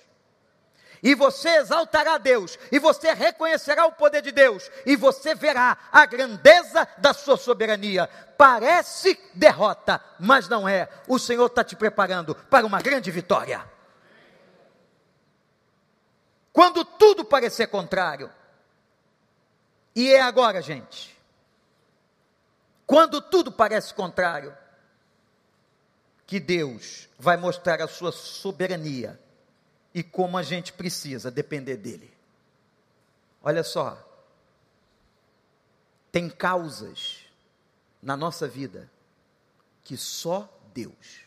E 1.07 1.15
você 1.15 1.51
exaltará 1.51 2.19
Deus, 2.19 2.59
e 2.73 2.81
você 2.81 3.15
reconhecerá 3.15 3.87
o 3.87 3.93
poder 3.93 4.23
de 4.23 4.33
Deus, 4.33 4.69
e 4.85 4.97
você 4.97 5.37
verá 5.37 5.79
a 5.93 6.05
grandeza 6.05 6.85
da 6.99 7.15
sua 7.15 7.37
soberania. 7.37 8.09
Parece 8.37 9.17
derrota, 9.33 10.03
mas 10.19 10.49
não 10.49 10.69
é. 10.69 10.89
O 11.07 11.17
Senhor 11.17 11.47
está 11.47 11.63
te 11.63 11.77
preparando 11.77 12.35
para 12.35 12.67
uma 12.67 12.83
grande 12.83 13.09
vitória. 13.13 13.65
Quando 16.53 16.85
tudo 16.85 17.25
parecer 17.25 17.69
contrário, 17.69 18.29
e 19.95 20.13
é 20.13 20.21
agora, 20.21 20.61
gente. 20.61 21.17
Quando 22.85 23.21
tudo 23.21 23.53
parece 23.53 23.95
contrário, 23.95 24.59
que 26.27 26.41
Deus 26.41 27.09
vai 27.17 27.37
mostrar 27.37 27.81
a 27.81 27.87
sua 27.87 28.11
soberania 28.11 29.25
e 29.97 30.03
como 30.03 30.37
a 30.37 30.43
gente 30.43 30.75
precisa 30.75 31.31
depender 31.31 31.79
dele. 31.79 32.13
Olha 33.43 33.65
só, 33.65 33.97
tem 36.13 36.29
causas 36.29 37.21
na 38.03 38.15
nossa 38.15 38.47
vida 38.47 38.93
que 39.83 39.97
só 39.97 40.47
Deus. 40.75 41.23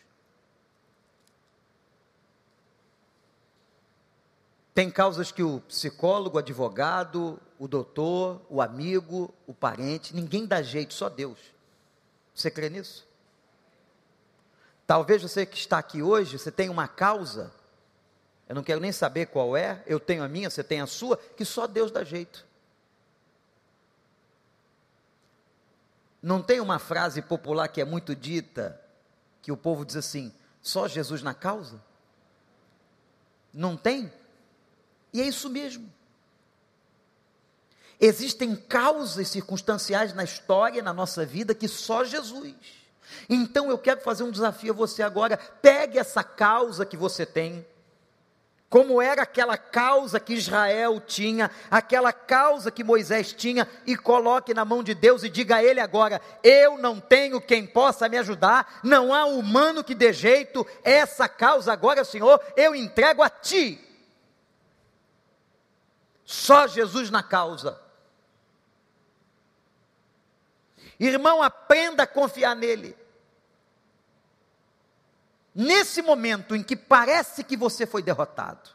Tem 4.72 4.88
causas 4.88 5.32
que 5.32 5.42
o 5.42 5.58
psicólogo, 5.62 6.36
o 6.36 6.38
advogado, 6.38 7.40
o 7.58 7.66
doutor, 7.66 8.40
o 8.48 8.62
amigo, 8.62 9.34
o 9.48 9.52
parente, 9.52 10.14
ninguém 10.14 10.46
dá 10.46 10.62
jeito, 10.62 10.94
só 10.94 11.08
Deus. 11.08 11.40
Você 12.32 12.52
crê 12.52 12.70
nisso? 12.70 13.04
Talvez 14.86 15.22
você 15.22 15.44
que 15.44 15.58
está 15.58 15.78
aqui 15.78 16.00
hoje, 16.00 16.38
você 16.38 16.52
tenha 16.52 16.70
uma 16.70 16.86
causa, 16.86 17.52
eu 18.50 18.54
não 18.56 18.64
quero 18.64 18.80
nem 18.80 18.90
saber 18.90 19.26
qual 19.26 19.56
é, 19.56 19.80
eu 19.86 20.00
tenho 20.00 20.24
a 20.24 20.28
minha, 20.28 20.50
você 20.50 20.64
tem 20.64 20.80
a 20.80 20.86
sua, 20.88 21.16
que 21.16 21.44
só 21.44 21.68
Deus 21.68 21.92
dá 21.92 22.02
jeito. 22.02 22.44
Não 26.20 26.42
tem 26.42 26.58
uma 26.58 26.80
frase 26.80 27.22
popular 27.22 27.68
que 27.68 27.80
é 27.80 27.84
muito 27.84 28.12
dita, 28.12 28.80
que 29.40 29.52
o 29.52 29.56
povo 29.56 29.84
diz 29.84 29.94
assim: 29.94 30.34
só 30.60 30.88
Jesus 30.88 31.22
na 31.22 31.32
causa? 31.32 31.80
Não 33.54 33.76
tem? 33.76 34.12
E 35.12 35.20
é 35.20 35.24
isso 35.24 35.48
mesmo. 35.48 35.88
Existem 38.00 38.56
causas 38.56 39.28
circunstanciais 39.28 40.12
na 40.12 40.24
história, 40.24 40.82
na 40.82 40.92
nossa 40.92 41.24
vida, 41.24 41.54
que 41.54 41.68
só 41.68 42.02
Jesus. 42.02 42.56
Então 43.28 43.70
eu 43.70 43.78
quero 43.78 44.00
fazer 44.00 44.24
um 44.24 44.30
desafio 44.32 44.72
a 44.72 44.76
você 44.76 45.04
agora. 45.04 45.36
Pegue 45.36 46.00
essa 46.00 46.24
causa 46.24 46.84
que 46.84 46.96
você 46.96 47.24
tem, 47.24 47.64
como 48.70 49.02
era 49.02 49.22
aquela 49.22 49.58
causa 49.58 50.20
que 50.20 50.32
Israel 50.32 51.00
tinha, 51.00 51.50
aquela 51.68 52.12
causa 52.12 52.70
que 52.70 52.84
Moisés 52.84 53.32
tinha, 53.32 53.68
e 53.84 53.96
coloque 53.96 54.54
na 54.54 54.64
mão 54.64 54.80
de 54.80 54.94
Deus 54.94 55.24
e 55.24 55.28
diga 55.28 55.56
a 55.56 55.64
Ele 55.64 55.80
agora: 55.80 56.22
Eu 56.40 56.78
não 56.78 57.00
tenho 57.00 57.40
quem 57.40 57.66
possa 57.66 58.08
me 58.08 58.16
ajudar, 58.16 58.78
não 58.84 59.12
há 59.12 59.24
humano 59.24 59.82
que 59.82 59.92
dê 59.92 60.12
jeito, 60.12 60.64
essa 60.84 61.28
causa 61.28 61.72
agora, 61.72 62.04
Senhor, 62.04 62.40
eu 62.56 62.72
entrego 62.72 63.24
a 63.24 63.28
Ti. 63.28 63.84
Só 66.24 66.68
Jesus 66.68 67.10
na 67.10 67.24
causa. 67.24 67.76
Irmão, 71.00 71.42
aprenda 71.42 72.04
a 72.04 72.06
confiar 72.06 72.54
nele. 72.54 72.96
Nesse 75.54 76.00
momento 76.00 76.54
em 76.54 76.62
que 76.62 76.76
parece 76.76 77.42
que 77.42 77.56
você 77.56 77.86
foi 77.86 78.02
derrotado, 78.02 78.70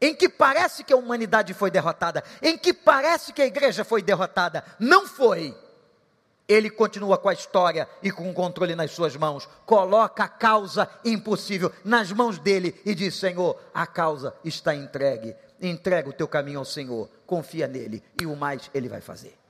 em 0.00 0.14
que 0.14 0.28
parece 0.28 0.84
que 0.84 0.92
a 0.92 0.96
humanidade 0.96 1.54
foi 1.54 1.70
derrotada, 1.70 2.22
em 2.42 2.58
que 2.58 2.72
parece 2.72 3.32
que 3.32 3.42
a 3.42 3.46
igreja 3.46 3.84
foi 3.84 4.02
derrotada, 4.02 4.64
não 4.78 5.06
foi. 5.06 5.56
Ele 6.46 6.68
continua 6.68 7.16
com 7.16 7.30
a 7.30 7.32
história 7.32 7.88
e 8.02 8.10
com 8.10 8.30
o 8.30 8.34
controle 8.34 8.74
nas 8.74 8.90
suas 8.90 9.16
mãos, 9.16 9.48
coloca 9.64 10.24
a 10.24 10.28
causa 10.28 10.88
impossível 11.04 11.72
nas 11.82 12.12
mãos 12.12 12.38
dele 12.38 12.78
e 12.84 12.94
diz: 12.94 13.14
Senhor, 13.14 13.58
a 13.72 13.86
causa 13.86 14.34
está 14.44 14.74
entregue. 14.74 15.34
Entrega 15.60 16.10
o 16.10 16.12
teu 16.12 16.28
caminho 16.28 16.58
ao 16.58 16.64
Senhor, 16.64 17.08
confia 17.26 17.66
nele 17.66 18.02
e 18.20 18.26
o 18.26 18.36
mais 18.36 18.70
ele 18.74 18.88
vai 18.90 19.00
fazer. 19.00 19.43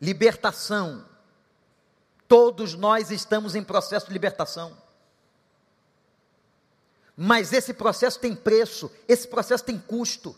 Libertação. 0.00 1.04
Todos 2.26 2.74
nós 2.74 3.10
estamos 3.10 3.54
em 3.54 3.62
processo 3.62 4.06
de 4.06 4.12
libertação. 4.12 4.76
Mas 7.16 7.52
esse 7.52 7.74
processo 7.74 8.18
tem 8.18 8.34
preço, 8.34 8.90
esse 9.06 9.28
processo 9.28 9.64
tem 9.64 9.78
custo. 9.78 10.34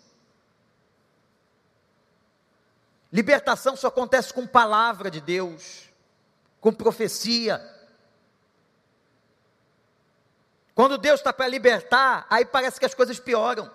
Libertação 3.12 3.76
só 3.76 3.88
acontece 3.88 4.32
com 4.32 4.46
palavra 4.46 5.10
de 5.10 5.20
Deus, 5.20 5.88
com 6.60 6.72
profecia. 6.72 7.62
Quando 10.74 10.96
Deus 10.96 11.20
está 11.20 11.32
para 11.32 11.46
libertar, 11.46 12.26
aí 12.30 12.44
parece 12.44 12.80
que 12.80 12.86
as 12.86 12.94
coisas 12.94 13.20
pioram. 13.20 13.70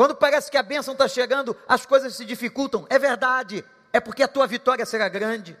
Quando 0.00 0.14
parece 0.14 0.50
que 0.50 0.56
a 0.56 0.62
bênção 0.62 0.94
está 0.94 1.06
chegando, 1.06 1.54
as 1.68 1.84
coisas 1.84 2.14
se 2.14 2.24
dificultam. 2.24 2.86
É 2.88 2.98
verdade, 2.98 3.62
é 3.92 4.00
porque 4.00 4.22
a 4.22 4.28
tua 4.28 4.46
vitória 4.46 4.86
será 4.86 5.10
grande. 5.10 5.54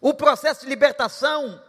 O 0.00 0.14
processo 0.14 0.62
de 0.62 0.68
libertação 0.68 1.62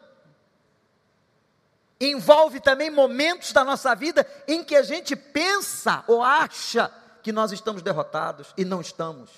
envolve 1.99 2.61
também 2.61 2.89
momentos 2.89 3.51
da 3.51 3.65
nossa 3.65 3.93
vida 3.93 4.25
em 4.47 4.63
que 4.63 4.77
a 4.77 4.81
gente 4.81 5.13
pensa 5.13 6.05
ou 6.07 6.23
acha 6.23 6.89
que 7.21 7.33
nós 7.33 7.51
estamos 7.51 7.81
derrotados 7.81 8.53
e 8.55 8.63
não 8.63 8.79
estamos. 8.79 9.29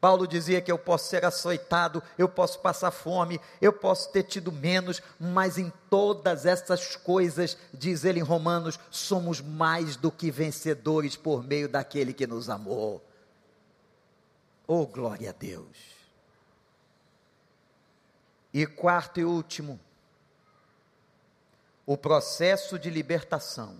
Paulo 0.00 0.26
dizia 0.26 0.62
que 0.62 0.72
eu 0.72 0.78
posso 0.78 1.10
ser 1.10 1.24
açoitado, 1.26 2.02
eu 2.16 2.28
posso 2.28 2.60
passar 2.60 2.90
fome, 2.90 3.38
eu 3.60 3.72
posso 3.72 4.10
ter 4.10 4.22
tido 4.22 4.50
menos, 4.50 5.02
mas 5.18 5.58
em 5.58 5.70
todas 5.90 6.46
essas 6.46 6.96
coisas, 6.96 7.56
diz 7.72 8.04
ele 8.04 8.18
em 8.18 8.22
Romanos, 8.22 8.80
somos 8.90 9.42
mais 9.42 9.96
do 9.96 10.10
que 10.10 10.30
vencedores 10.30 11.16
por 11.16 11.44
meio 11.44 11.68
daquele 11.68 12.14
que 12.14 12.26
nos 12.26 12.48
amou. 12.48 13.04
Oh, 14.66 14.86
glória 14.86 15.30
a 15.30 15.32
Deus! 15.32 15.76
E 18.54 18.66
quarto 18.66 19.20
e 19.20 19.24
último, 19.24 19.78
o 21.84 21.96
processo 21.96 22.78
de 22.78 22.88
libertação. 22.88 23.76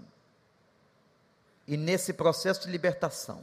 E 1.66 1.76
nesse 1.76 2.12
processo 2.12 2.62
de 2.62 2.70
libertação, 2.70 3.42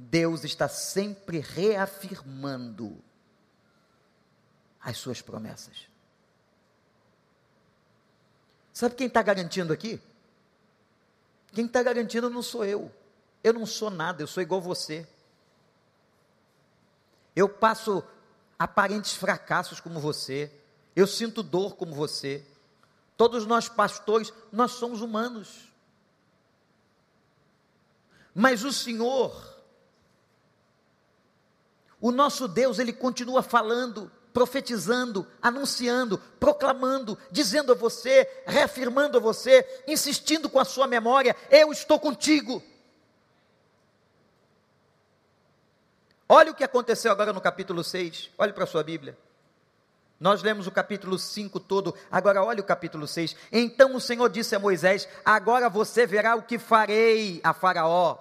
Deus 0.00 0.44
está 0.44 0.68
sempre 0.68 1.40
reafirmando 1.40 3.02
as 4.80 4.96
suas 4.96 5.20
promessas. 5.20 5.88
Sabe 8.72 8.94
quem 8.94 9.08
está 9.08 9.20
garantindo 9.20 9.72
aqui? 9.72 10.00
Quem 11.52 11.66
está 11.66 11.82
garantindo 11.82 12.30
não 12.30 12.42
sou 12.42 12.64
eu. 12.64 12.94
Eu 13.42 13.52
não 13.52 13.66
sou 13.66 13.90
nada, 13.90 14.22
eu 14.22 14.28
sou 14.28 14.40
igual 14.40 14.60
você. 14.60 15.04
Eu 17.34 17.48
passo 17.48 18.04
aparentes 18.56 19.14
fracassos 19.14 19.80
como 19.80 19.98
você, 19.98 20.52
eu 20.94 21.08
sinto 21.08 21.42
dor 21.42 21.74
como 21.74 21.92
você. 21.92 22.46
Todos 23.16 23.46
nós 23.46 23.68
pastores, 23.68 24.32
nós 24.52 24.72
somos 24.72 25.00
humanos. 25.00 25.72
Mas 28.32 28.62
o 28.62 28.72
Senhor, 28.72 29.57
o 32.00 32.12
nosso 32.12 32.46
Deus, 32.46 32.78
ele 32.78 32.92
continua 32.92 33.42
falando, 33.42 34.10
profetizando, 34.32 35.26
anunciando, 35.42 36.18
proclamando, 36.38 37.18
dizendo 37.30 37.72
a 37.72 37.74
você, 37.74 38.28
reafirmando 38.46 39.18
a 39.18 39.20
você, 39.20 39.66
insistindo 39.86 40.48
com 40.48 40.60
a 40.60 40.64
sua 40.64 40.86
memória: 40.86 41.34
eu 41.50 41.72
estou 41.72 41.98
contigo. 41.98 42.62
Olha 46.28 46.52
o 46.52 46.54
que 46.54 46.62
aconteceu 46.62 47.10
agora 47.10 47.32
no 47.32 47.40
capítulo 47.40 47.82
6. 47.82 48.30
Olhe 48.38 48.52
para 48.52 48.64
a 48.64 48.66
sua 48.66 48.84
Bíblia. 48.84 49.18
Nós 50.20 50.42
lemos 50.42 50.66
o 50.66 50.70
capítulo 50.70 51.18
5 51.18 51.60
todo, 51.60 51.94
agora 52.10 52.42
olhe 52.42 52.60
o 52.60 52.64
capítulo 52.64 53.06
6. 53.06 53.34
Então 53.52 53.94
o 53.94 54.00
Senhor 54.00 54.28
disse 54.28 54.54
a 54.54 54.58
Moisés: 54.58 55.08
Agora 55.24 55.68
você 55.68 56.06
verá 56.06 56.36
o 56.36 56.42
que 56.42 56.58
farei 56.58 57.40
a 57.42 57.52
Faraó. 57.52 58.18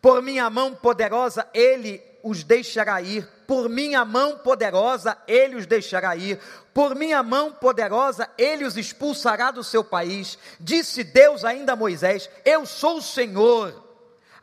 Por 0.00 0.22
minha 0.22 0.48
mão 0.48 0.74
poderosa 0.74 1.48
ele 1.52 2.13
os 2.24 2.42
deixará 2.42 3.00
ir. 3.00 3.24
Por 3.46 3.68
minha 3.68 4.04
mão 4.04 4.38
poderosa 4.38 5.16
ele 5.28 5.54
os 5.54 5.66
deixará 5.66 6.16
ir. 6.16 6.40
Por 6.72 6.96
minha 6.96 7.22
mão 7.22 7.52
poderosa 7.52 8.28
ele 8.36 8.64
os 8.64 8.76
expulsará 8.76 9.52
do 9.52 9.62
seu 9.62 9.84
país. 9.84 10.36
Disse 10.58 11.04
Deus 11.04 11.44
ainda 11.44 11.74
a 11.74 11.76
Moisés: 11.76 12.28
Eu 12.44 12.66
sou 12.66 12.96
o 12.96 13.02
Senhor 13.02 13.84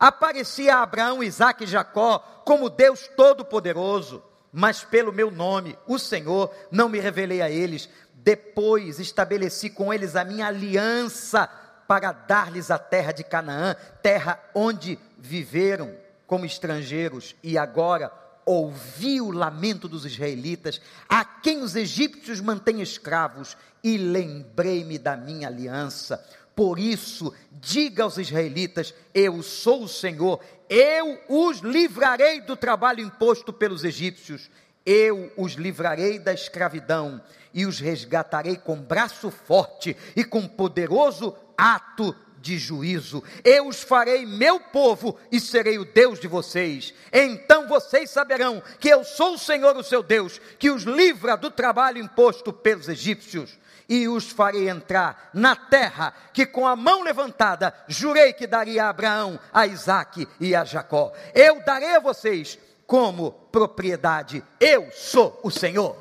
Aparecia 0.01 0.77
a 0.77 0.81
Abraão, 0.81 1.21
Isaac 1.21 1.63
e 1.63 1.67
Jacó 1.67 2.17
como 2.43 2.71
Deus 2.71 3.07
Todo-Poderoso, 3.15 4.23
mas 4.51 4.83
pelo 4.83 5.13
meu 5.13 5.29
nome, 5.29 5.77
o 5.85 5.99
Senhor, 5.99 6.51
não 6.71 6.89
me 6.89 6.99
revelei 6.99 7.39
a 7.39 7.51
eles. 7.51 7.87
Depois 8.15 8.99
estabeleci 8.99 9.69
com 9.69 9.93
eles 9.93 10.15
a 10.15 10.25
minha 10.25 10.47
aliança 10.47 11.47
para 11.87 12.11
dar-lhes 12.11 12.71
a 12.71 12.79
terra 12.79 13.11
de 13.11 13.23
Canaã, 13.23 13.75
terra 14.01 14.39
onde 14.55 14.97
viveram 15.19 15.95
como 16.31 16.45
estrangeiros, 16.45 17.35
e 17.43 17.57
agora 17.57 18.09
ouvi 18.45 19.19
o 19.19 19.31
lamento 19.31 19.85
dos 19.85 20.05
israelitas, 20.05 20.79
a 21.09 21.25
quem 21.25 21.61
os 21.61 21.75
egípcios 21.75 22.39
mantêm 22.39 22.81
escravos, 22.81 23.57
e 23.83 23.97
lembrei-me 23.97 24.97
da 24.97 25.17
minha 25.17 25.49
aliança. 25.49 26.25
Por 26.55 26.79
isso, 26.79 27.33
diga 27.51 28.03
aos 28.03 28.17
israelitas: 28.17 28.93
Eu 29.13 29.43
sou 29.43 29.83
o 29.83 29.89
Senhor, 29.89 30.39
eu 30.69 31.19
os 31.27 31.57
livrarei 31.57 32.39
do 32.39 32.55
trabalho 32.55 33.03
imposto 33.03 33.51
pelos 33.51 33.83
egípcios, 33.83 34.49
eu 34.85 35.33
os 35.35 35.55
livrarei 35.55 36.17
da 36.17 36.33
escravidão 36.33 37.21
e 37.53 37.65
os 37.65 37.81
resgatarei 37.81 38.55
com 38.55 38.77
braço 38.77 39.29
forte 39.29 39.97
e 40.15 40.23
com 40.23 40.47
poderoso 40.47 41.35
ato 41.57 42.15
de 42.41 42.57
juízo. 42.57 43.23
Eu 43.43 43.67
os 43.67 43.81
farei 43.81 44.25
meu 44.25 44.59
povo 44.59 45.17
e 45.31 45.39
serei 45.39 45.77
o 45.77 45.85
Deus 45.85 46.19
de 46.19 46.27
vocês. 46.27 46.93
Então 47.13 47.67
vocês 47.67 48.09
saberão 48.09 48.61
que 48.79 48.89
eu 48.89 49.03
sou 49.03 49.35
o 49.35 49.39
Senhor, 49.39 49.77
o 49.77 49.83
seu 49.83 50.01
Deus, 50.01 50.41
que 50.57 50.71
os 50.71 50.83
livra 50.83 51.37
do 51.37 51.51
trabalho 51.51 51.99
imposto 51.99 52.51
pelos 52.51 52.89
egípcios 52.89 53.57
e 53.87 54.07
os 54.07 54.29
farei 54.31 54.69
entrar 54.69 55.29
na 55.33 55.55
terra 55.55 56.13
que 56.33 56.45
com 56.45 56.65
a 56.65 56.75
mão 56.75 57.03
levantada 57.03 57.73
jurei 57.87 58.31
que 58.31 58.47
daria 58.47 58.85
a 58.85 58.89
Abraão, 58.89 59.39
a 59.53 59.67
Isaque 59.67 60.27
e 60.39 60.55
a 60.55 60.63
Jacó. 60.63 61.11
Eu 61.35 61.61
darei 61.63 61.95
a 61.95 61.99
vocês 61.99 62.57
como 62.87 63.31
propriedade. 63.51 64.43
Eu 64.59 64.89
sou 64.91 65.39
o 65.43 65.51
Senhor. 65.51 65.97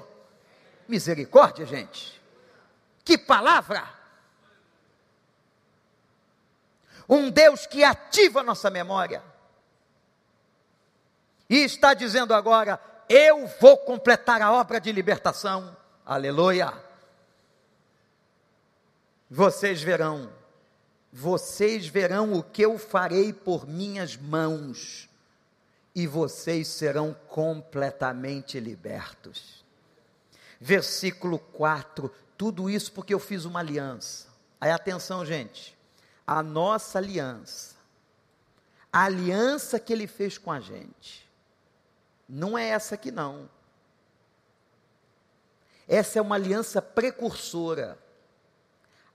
Misericórdia, 0.88 1.66
gente. 1.66 2.20
Que 3.04 3.18
palavra! 3.18 3.99
Um 7.10 7.28
Deus 7.28 7.66
que 7.66 7.84
ativa 7.84 8.42
nossa 8.42 8.70
memória. 8.70 9.22
E 11.48 11.58
está 11.58 11.92
dizendo 11.92 12.32
agora: 12.32 12.80
eu 13.08 13.46
vou 13.60 13.76
completar 13.76 14.40
a 14.40 14.52
obra 14.52 14.80
de 14.80 14.90
libertação. 14.90 15.76
Aleluia 16.06 16.90
vocês 19.30 19.80
verão, 19.80 20.28
vocês 21.12 21.86
verão 21.86 22.34
o 22.34 22.42
que 22.42 22.62
eu 22.62 22.76
farei 22.76 23.32
por 23.32 23.64
minhas 23.64 24.16
mãos, 24.16 25.08
e 25.94 26.04
vocês 26.06 26.66
serão 26.66 27.14
completamente 27.28 28.58
libertos. 28.58 29.64
Versículo 30.60 31.38
4: 31.38 32.12
tudo 32.36 32.68
isso 32.68 32.92
porque 32.92 33.14
eu 33.14 33.20
fiz 33.20 33.44
uma 33.44 33.60
aliança. 33.60 34.26
Aí 34.60 34.72
atenção, 34.72 35.24
gente, 35.24 35.78
a 36.32 36.42
nossa 36.42 36.98
aliança, 36.98 37.74
a 38.92 39.04
aliança 39.04 39.80
que 39.80 39.92
ele 39.92 40.06
fez 40.06 40.38
com 40.38 40.52
a 40.52 40.60
gente, 40.60 41.28
não 42.28 42.56
é 42.56 42.68
essa 42.68 42.94
aqui 42.94 43.10
não. 43.10 43.50
Essa 45.88 46.20
é 46.20 46.22
uma 46.22 46.36
aliança 46.36 46.80
precursora 46.80 47.98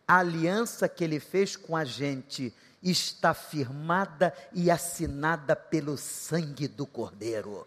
a 0.07 0.19
aliança 0.19 0.87
que 0.87 1.03
ele 1.03 1.19
fez 1.19 1.55
com 1.55 1.75
a 1.75 1.83
gente 1.83 2.53
está 2.81 3.33
firmada 3.33 4.33
e 4.53 4.69
assinada 4.69 5.55
pelo 5.55 5.97
sangue 5.97 6.67
do 6.67 6.85
Cordeiro. 6.85 7.65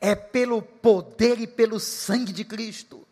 É 0.00 0.14
pelo 0.14 0.62
poder 0.62 1.38
e 1.38 1.46
pelo 1.46 1.78
sangue 1.78 2.32
de 2.32 2.44
Cristo 2.44 3.06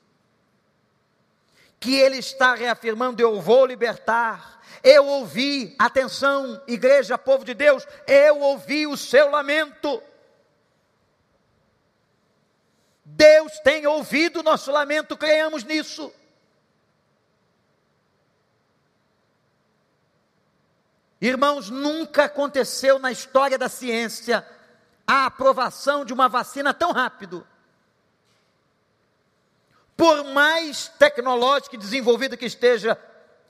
que 1.81 1.95
ele 1.95 2.19
está 2.19 2.55
reafirmando: 2.55 3.23
eu 3.23 3.41
vou 3.41 3.67
libertar. 3.67 4.59
Eu 4.83 5.07
ouvi, 5.07 5.75
atenção, 5.79 6.63
igreja, 6.67 7.19
povo 7.19 7.45
de 7.45 7.53
Deus, 7.53 7.87
eu 8.07 8.41
ouvi 8.41 8.87
o 8.87 8.97
seu 8.97 9.31
lamento. 9.31 10.01
Deus 13.05 13.59
tem 13.61 13.87
ouvido 13.87 14.41
o 14.41 14.43
nosso 14.43 14.71
lamento, 14.71 15.17
creiamos 15.17 15.65
nisso. 15.65 16.13
Irmãos, 21.21 21.69
nunca 21.69 22.25
aconteceu 22.25 22.99
na 22.99 23.11
história 23.11 23.59
da 23.59 23.69
ciência 23.69 24.47
a 25.07 25.27
aprovação 25.27 26.05
de 26.05 26.13
uma 26.13 26.29
vacina 26.29 26.73
tão 26.73 26.93
rápido. 26.93 27.45
Por 29.99 30.25
mais 30.25 30.89
tecnológica 30.99 31.77
e 31.77 31.79
desenvolvida 31.79 32.39
que 32.39 32.47
esteja 32.47 32.99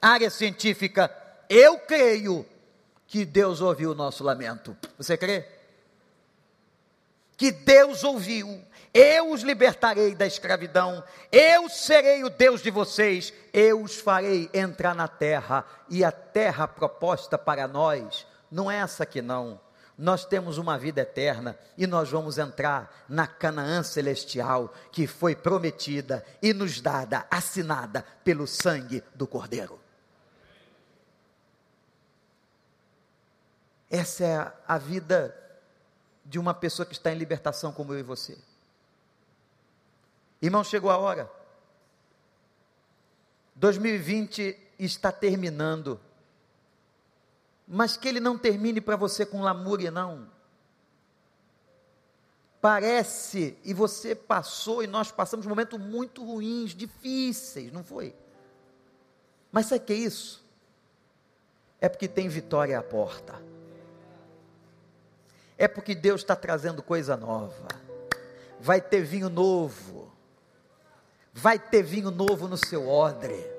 a 0.02 0.08
área 0.08 0.30
científica, 0.30 1.14
eu 1.48 1.78
creio 1.78 2.44
que 3.06 3.24
Deus 3.24 3.60
ouviu 3.60 3.92
o 3.92 3.94
nosso 3.94 4.24
lamento. 4.24 4.76
Você 4.96 5.16
crê? 5.16 5.46
Que 7.36 7.52
Deus 7.52 8.02
ouviu 8.02 8.66
eu 8.92 9.30
os 9.30 9.42
libertarei 9.42 10.14
da 10.14 10.26
escravidão, 10.26 11.04
eu 11.30 11.68
serei 11.68 12.24
o 12.24 12.30
Deus 12.30 12.62
de 12.62 12.70
vocês, 12.70 13.32
eu 13.52 13.82
os 13.82 13.96
farei 13.96 14.50
entrar 14.52 14.94
na 14.94 15.06
terra, 15.06 15.64
e 15.88 16.02
a 16.02 16.10
terra 16.10 16.66
proposta 16.66 17.36
para 17.38 17.68
nós 17.68 18.26
não 18.50 18.70
é 18.70 18.78
essa 18.78 19.02
aqui 19.04 19.20
não. 19.20 19.60
Nós 19.98 20.24
temos 20.24 20.58
uma 20.58 20.78
vida 20.78 21.00
eterna 21.00 21.58
e 21.76 21.84
nós 21.84 22.08
vamos 22.08 22.38
entrar 22.38 23.04
na 23.08 23.26
Canaã 23.26 23.82
celestial 23.82 24.72
que 24.92 25.08
foi 25.08 25.34
prometida 25.34 26.24
e 26.40 26.54
nos 26.54 26.80
dada, 26.80 27.26
assinada 27.28 28.04
pelo 28.22 28.46
sangue 28.46 29.02
do 29.12 29.26
Cordeiro. 29.26 29.80
Essa 33.90 34.24
é 34.24 34.52
a 34.68 34.78
vida 34.78 35.34
de 36.24 36.38
uma 36.38 36.54
pessoa 36.54 36.86
que 36.86 36.92
está 36.92 37.10
em 37.10 37.18
libertação 37.18 37.72
como 37.72 37.92
eu 37.92 37.98
e 37.98 38.02
você. 38.02 38.38
Irmão, 40.40 40.62
chegou 40.62 40.90
a 40.90 40.98
hora. 40.98 41.28
2020 43.56 44.56
está 44.78 45.10
terminando. 45.10 46.00
Mas 47.68 47.96
que 47.96 48.08
ele 48.08 48.18
não 48.18 48.38
termine 48.38 48.80
para 48.80 48.96
você 48.96 49.26
com 49.26 49.42
lamúria, 49.42 49.90
não. 49.90 50.26
Parece, 52.60 53.56
e 53.62 53.74
você 53.74 54.14
passou, 54.14 54.82
e 54.82 54.86
nós 54.86 55.12
passamos 55.12 55.46
momentos 55.46 55.78
muito 55.78 56.24
ruins, 56.24 56.74
difíceis, 56.74 57.70
não 57.72 57.84
foi? 57.84 58.16
Mas 59.52 59.66
sabe 59.66 59.82
o 59.82 59.84
que 59.84 59.92
é 59.92 59.96
isso? 59.96 60.42
É 61.80 61.88
porque 61.88 62.08
tem 62.08 62.28
vitória 62.28 62.78
à 62.78 62.82
porta. 62.82 63.40
É 65.56 65.68
porque 65.68 65.94
Deus 65.94 66.22
está 66.22 66.34
trazendo 66.34 66.82
coisa 66.82 67.16
nova. 67.16 67.68
Vai 68.58 68.80
ter 68.80 69.02
vinho 69.02 69.28
novo 69.28 70.08
vai 71.38 71.58
ter 71.58 71.82
vinho 71.82 72.10
novo 72.10 72.48
no 72.48 72.56
seu 72.56 72.88
odre. 72.88 73.57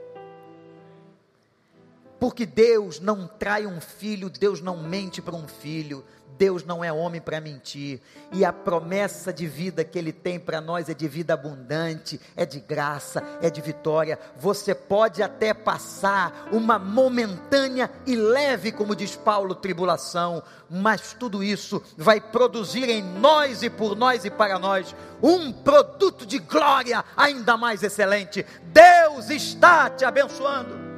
Porque 2.19 2.45
Deus 2.45 2.99
não 2.99 3.27
trai 3.27 3.65
um 3.65 3.79
filho, 3.79 4.29
Deus 4.29 4.61
não 4.61 4.77
mente 4.77 5.21
para 5.21 5.35
um 5.35 5.47
filho, 5.47 6.03
Deus 6.39 6.63
não 6.63 6.81
é 6.81 6.91
homem 6.91 7.19
para 7.19 7.41
mentir, 7.41 7.99
e 8.31 8.45
a 8.45 8.53
promessa 8.53 9.33
de 9.33 9.45
vida 9.45 9.83
que 9.83 9.99
Ele 9.99 10.13
tem 10.13 10.39
para 10.39 10.61
nós 10.61 10.87
é 10.87 10.93
de 10.93 11.05
vida 11.05 11.33
abundante, 11.33 12.19
é 12.33 12.45
de 12.45 12.61
graça, 12.61 13.21
é 13.41 13.49
de 13.49 13.59
vitória. 13.59 14.17
Você 14.37 14.73
pode 14.73 15.21
até 15.21 15.53
passar 15.53 16.47
uma 16.49 16.79
momentânea 16.79 17.91
e 18.07 18.15
leve, 18.15 18.71
como 18.71 18.95
diz 18.95 19.17
Paulo, 19.17 19.53
tribulação, 19.53 20.41
mas 20.69 21.13
tudo 21.19 21.43
isso 21.43 21.83
vai 21.97 22.21
produzir 22.21 22.89
em 22.89 23.03
nós 23.03 23.61
e 23.61 23.69
por 23.69 23.93
nós 23.93 24.23
e 24.23 24.29
para 24.29 24.57
nós 24.57 24.95
um 25.21 25.51
produto 25.51 26.25
de 26.25 26.39
glória 26.39 27.03
ainda 27.17 27.57
mais 27.57 27.83
excelente. 27.83 28.45
Deus 28.63 29.29
está 29.29 29.89
te 29.89 30.05
abençoando. 30.05 30.88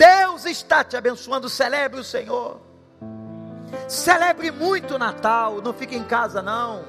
Deus 0.00 0.46
está 0.46 0.82
te 0.82 0.96
abençoando. 0.96 1.50
Celebre 1.50 2.00
o 2.00 2.04
Senhor. 2.04 2.58
Celebre 3.86 4.50
muito 4.50 4.94
o 4.94 4.98
Natal, 4.98 5.60
não 5.60 5.74
fique 5.74 5.94
em 5.94 6.02
casa 6.02 6.40
não, 6.40 6.84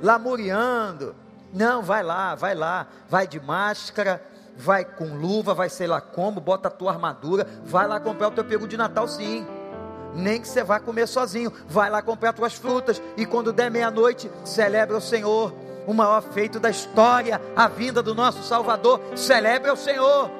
lamuriando. 0.00 1.16
Não, 1.52 1.82
vai 1.82 2.02
lá, 2.02 2.34
vai 2.34 2.54
lá, 2.54 2.86
vai 3.08 3.26
de 3.26 3.40
máscara, 3.40 4.22
vai 4.56 4.84
com 4.84 5.16
luva, 5.16 5.52
vai 5.52 5.68
sei 5.68 5.86
lá 5.86 6.00
como, 6.00 6.40
bota 6.40 6.68
a 6.68 6.70
tua 6.70 6.92
armadura, 6.92 7.46
vai 7.64 7.88
lá 7.88 7.98
comprar 7.98 8.28
o 8.28 8.30
teu 8.30 8.44
peru 8.44 8.68
de 8.68 8.76
Natal 8.76 9.08
sim. 9.08 9.44
Nem 10.14 10.40
que 10.40 10.46
você 10.46 10.62
vá 10.62 10.78
comer 10.78 11.08
sozinho, 11.08 11.52
vai 11.66 11.90
lá 11.90 12.02
comprar 12.02 12.30
as 12.30 12.36
tuas 12.36 12.54
frutas 12.54 13.02
e 13.16 13.26
quando 13.26 13.52
der 13.52 13.70
meia-noite, 13.70 14.30
celebra 14.44 14.96
o 14.96 15.00
Senhor, 15.00 15.52
o 15.86 15.92
maior 15.92 16.22
feito 16.22 16.60
da 16.60 16.70
história, 16.70 17.40
a 17.56 17.66
vinda 17.66 18.02
do 18.02 18.14
nosso 18.14 18.42
Salvador, 18.44 19.00
celebra 19.16 19.72
o 19.72 19.76
Senhor 19.76 20.30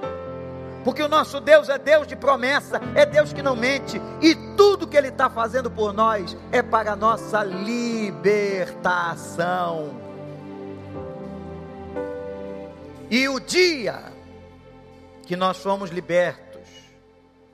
porque 0.84 1.02
o 1.02 1.08
nosso 1.08 1.40
Deus 1.40 1.68
é 1.70 1.78
Deus 1.78 2.06
de 2.06 2.14
promessa, 2.14 2.78
é 2.94 3.06
Deus 3.06 3.32
que 3.32 3.42
não 3.42 3.56
mente, 3.56 3.98
e 4.20 4.34
tudo 4.56 4.86
que 4.86 4.96
Ele 4.96 5.08
está 5.08 5.30
fazendo 5.30 5.70
por 5.70 5.92
nós 5.94 6.36
é 6.52 6.62
para 6.62 6.92
a 6.92 6.96
nossa 6.96 7.42
libertação. 7.42 8.44
E 13.10 13.26
o 13.28 13.40
dia 13.40 14.12
que 15.26 15.34
nós 15.36 15.56
fomos 15.56 15.90
libertos 15.90 16.68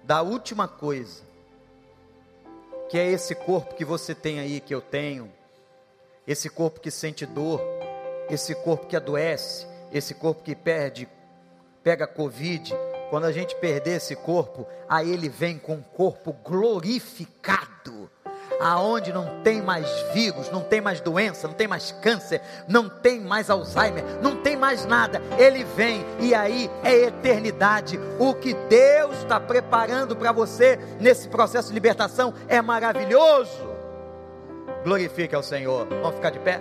da 0.02 0.22
última 0.22 0.66
coisa, 0.66 1.22
que 2.88 2.98
é 2.98 3.06
esse 3.06 3.34
corpo 3.34 3.76
que 3.76 3.84
você 3.84 4.14
tem 4.14 4.40
aí, 4.40 4.58
que 4.58 4.74
eu 4.74 4.80
tenho, 4.80 5.30
esse 6.26 6.50
corpo 6.50 6.80
que 6.80 6.90
sente 6.90 7.24
dor, 7.24 7.60
esse 8.28 8.54
corpo 8.56 8.86
que 8.86 8.96
adoece, 8.96 9.66
esse 9.92 10.14
corpo 10.14 10.42
que 10.42 10.56
perde, 10.56 11.08
pega 11.82 12.06
Covid, 12.06 12.74
quando 13.10 13.24
a 13.24 13.32
gente 13.32 13.56
perder 13.56 13.96
esse 13.96 14.14
corpo, 14.14 14.66
aí 14.88 15.12
ele 15.12 15.28
vem 15.28 15.58
com 15.58 15.74
um 15.74 15.82
corpo 15.82 16.32
glorificado, 16.44 18.08
aonde 18.60 19.12
não 19.12 19.42
tem 19.42 19.60
mais 19.60 19.88
vírus, 20.14 20.48
não 20.50 20.62
tem 20.62 20.80
mais 20.80 21.00
doença, 21.00 21.48
não 21.48 21.54
tem 21.54 21.66
mais 21.66 21.90
câncer, 21.90 22.40
não 22.68 22.88
tem 22.88 23.20
mais 23.20 23.50
Alzheimer, 23.50 24.04
não 24.22 24.36
tem 24.36 24.56
mais 24.56 24.86
nada. 24.86 25.20
Ele 25.36 25.64
vem 25.64 26.06
e 26.20 26.32
aí 26.34 26.70
é 26.84 26.94
eternidade. 26.94 27.98
O 28.18 28.32
que 28.32 28.54
Deus 28.54 29.16
está 29.18 29.40
preparando 29.40 30.14
para 30.14 30.30
você 30.30 30.78
nesse 31.00 31.28
processo 31.28 31.68
de 31.68 31.74
libertação 31.74 32.32
é 32.48 32.62
maravilhoso. 32.62 33.68
Glorifique 34.84 35.34
ao 35.34 35.42
Senhor. 35.42 35.86
Vamos 35.88 36.14
ficar 36.14 36.30
de 36.30 36.38
pé? 36.38 36.60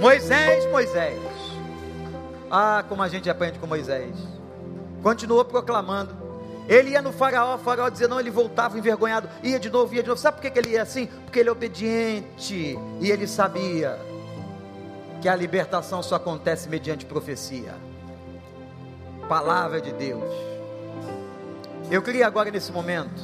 Moisés, 0.00 0.66
Moisés. 0.70 1.33
Ah, 2.56 2.84
como 2.88 3.02
a 3.02 3.08
gente 3.08 3.28
aprende 3.28 3.58
com 3.58 3.66
Moisés. 3.66 4.14
Continuou 5.02 5.44
proclamando. 5.44 6.14
Ele 6.68 6.90
ia 6.90 7.02
no 7.02 7.12
faraó, 7.12 7.56
o 7.56 7.58
faraó 7.58 7.88
dizia 7.88 8.06
não, 8.06 8.20
ele 8.20 8.30
voltava 8.30 8.78
envergonhado, 8.78 9.28
ia 9.42 9.58
de 9.58 9.68
novo, 9.68 9.92
ia 9.92 10.04
de 10.04 10.08
novo. 10.08 10.20
Sabe 10.20 10.40
por 10.40 10.48
que 10.48 10.56
ele 10.56 10.70
ia 10.70 10.82
assim? 10.82 11.06
Porque 11.24 11.40
ele 11.40 11.48
é 11.48 11.52
obediente 11.52 12.78
e 13.00 13.10
ele 13.10 13.26
sabia 13.26 13.98
que 15.20 15.28
a 15.28 15.34
libertação 15.34 16.00
só 16.00 16.14
acontece 16.14 16.68
mediante 16.68 17.04
profecia. 17.04 17.74
Palavra 19.28 19.80
de 19.80 19.92
Deus. 19.92 20.32
Eu 21.90 22.02
queria 22.02 22.24
agora 22.24 22.52
nesse 22.52 22.70
momento, 22.70 23.20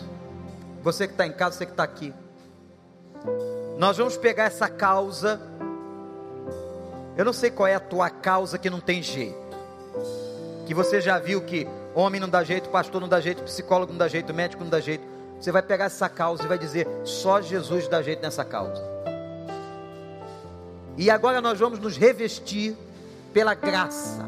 você 0.83 1.07
que 1.07 1.14
está 1.14 1.24
em 1.24 1.33
casa, 1.33 1.57
você 1.57 1.66
que 1.66 1.72
está 1.72 1.85
aqui, 1.85 2.12
nós 3.78 3.97
vamos 3.97 4.16
pegar 4.16 4.47
essa 4.47 4.68
causa 4.68 5.41
eu 7.16 7.24
não 7.24 7.32
sei 7.32 7.50
qual 7.50 7.66
é 7.66 7.74
a 7.74 7.80
tua 7.80 8.08
causa 8.08 8.58
que 8.58 8.70
não 8.70 8.80
tem 8.80 9.02
jeito. 9.02 9.38
Que 10.66 10.74
você 10.74 11.00
já 11.00 11.18
viu 11.18 11.42
que 11.42 11.66
homem 11.94 12.20
não 12.20 12.28
dá 12.28 12.44
jeito, 12.44 12.68
pastor 12.68 13.00
não 13.00 13.08
dá 13.08 13.20
jeito, 13.20 13.42
psicólogo 13.42 13.92
não 13.92 13.98
dá 13.98 14.08
jeito, 14.08 14.32
médico 14.32 14.62
não 14.62 14.70
dá 14.70 14.80
jeito. 14.80 15.04
Você 15.40 15.50
vai 15.50 15.62
pegar 15.62 15.86
essa 15.86 16.08
causa 16.08 16.44
e 16.44 16.46
vai 16.46 16.58
dizer: 16.58 16.86
só 17.04 17.40
Jesus 17.40 17.88
dá 17.88 18.02
jeito 18.02 18.22
nessa 18.22 18.44
causa. 18.44 18.82
E 20.96 21.11
agora 21.11 21.40
nós 21.40 21.58
vamos 21.58 21.78
nos 21.78 21.96
revestir 21.96 22.76
pela 23.32 23.54
graça 23.54 24.24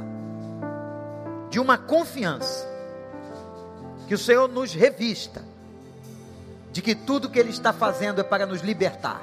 de 1.50 1.60
uma 1.60 1.76
confiança 1.76 2.66
que 4.08 4.14
o 4.14 4.18
Senhor 4.18 4.48
nos 4.48 4.72
revista 4.72 5.42
de 6.72 6.80
que 6.80 6.94
tudo 6.94 7.28
que 7.28 7.38
Ele 7.38 7.50
está 7.50 7.72
fazendo 7.72 8.20
é 8.20 8.24
para 8.24 8.46
nos 8.46 8.62
libertar. 8.62 9.20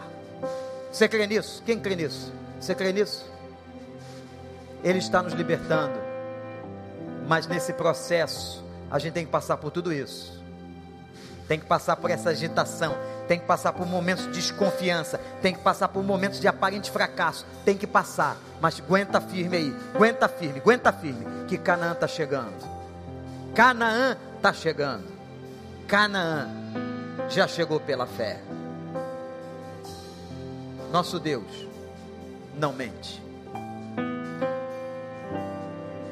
Você 0.92 1.08
crê 1.08 1.26
nisso? 1.26 1.64
Quem 1.66 1.80
crê 1.80 1.96
nisso? 1.96 2.32
Você 2.60 2.76
crê 2.76 2.94
nisso? 2.94 3.26
Ele 4.84 5.00
está 5.00 5.22
nos 5.22 5.34
libertando. 5.34 6.00
Mas 7.28 7.48
nesse 7.48 7.74
processo, 7.74 8.64
a 8.90 8.98
gente 8.98 9.14
tem 9.14 9.26
que 9.26 9.32
passar 9.32 9.58
por 9.58 9.72
tudo 9.72 9.94
isso. 9.94 10.40
Tem 11.48 11.60
que 11.60 11.66
passar 11.66 11.96
por 11.96 12.12
essa 12.12 12.30
agitação, 12.30 12.96
tem 13.28 13.40
que 13.40 13.46
passar 13.46 13.74
por 13.74 13.86
momentos 13.86 14.26
de 14.26 14.34
desconfiança, 14.34 15.20
tem 15.42 15.54
que 15.54 15.62
passar 15.62 15.88
por 15.88 16.04
momentos 16.04 16.40
de 16.40 16.48
aparente 16.48 16.92
fracasso, 16.92 17.46
tem 17.66 17.76
que 17.76 17.88
passar, 17.88 18.38
mas 18.62 18.80
aguenta 18.80 19.20
firme 19.20 19.58
aí, 19.58 19.76
aguenta 19.96 20.30
firme, 20.30 20.60
aguenta 20.60 20.94
firme, 20.94 21.26
que 21.48 21.58
Canaã 21.58 21.94
está 21.94 22.08
chegando. 22.08 22.54
Canaã 23.56 24.16
está 24.36 24.54
chegando. 24.54 25.06
Canaã 25.88 26.48
já 27.30 27.48
chegou 27.48 27.80
pela 27.80 28.06
fé. 28.06 28.40
Nosso 30.92 31.20
Deus 31.20 31.68
não 32.56 32.74
mente. 32.74 33.29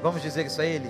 Vamos 0.02 0.22
dizer 0.22 0.46
isso 0.46 0.62
a 0.62 0.66
Ele? 0.66 0.90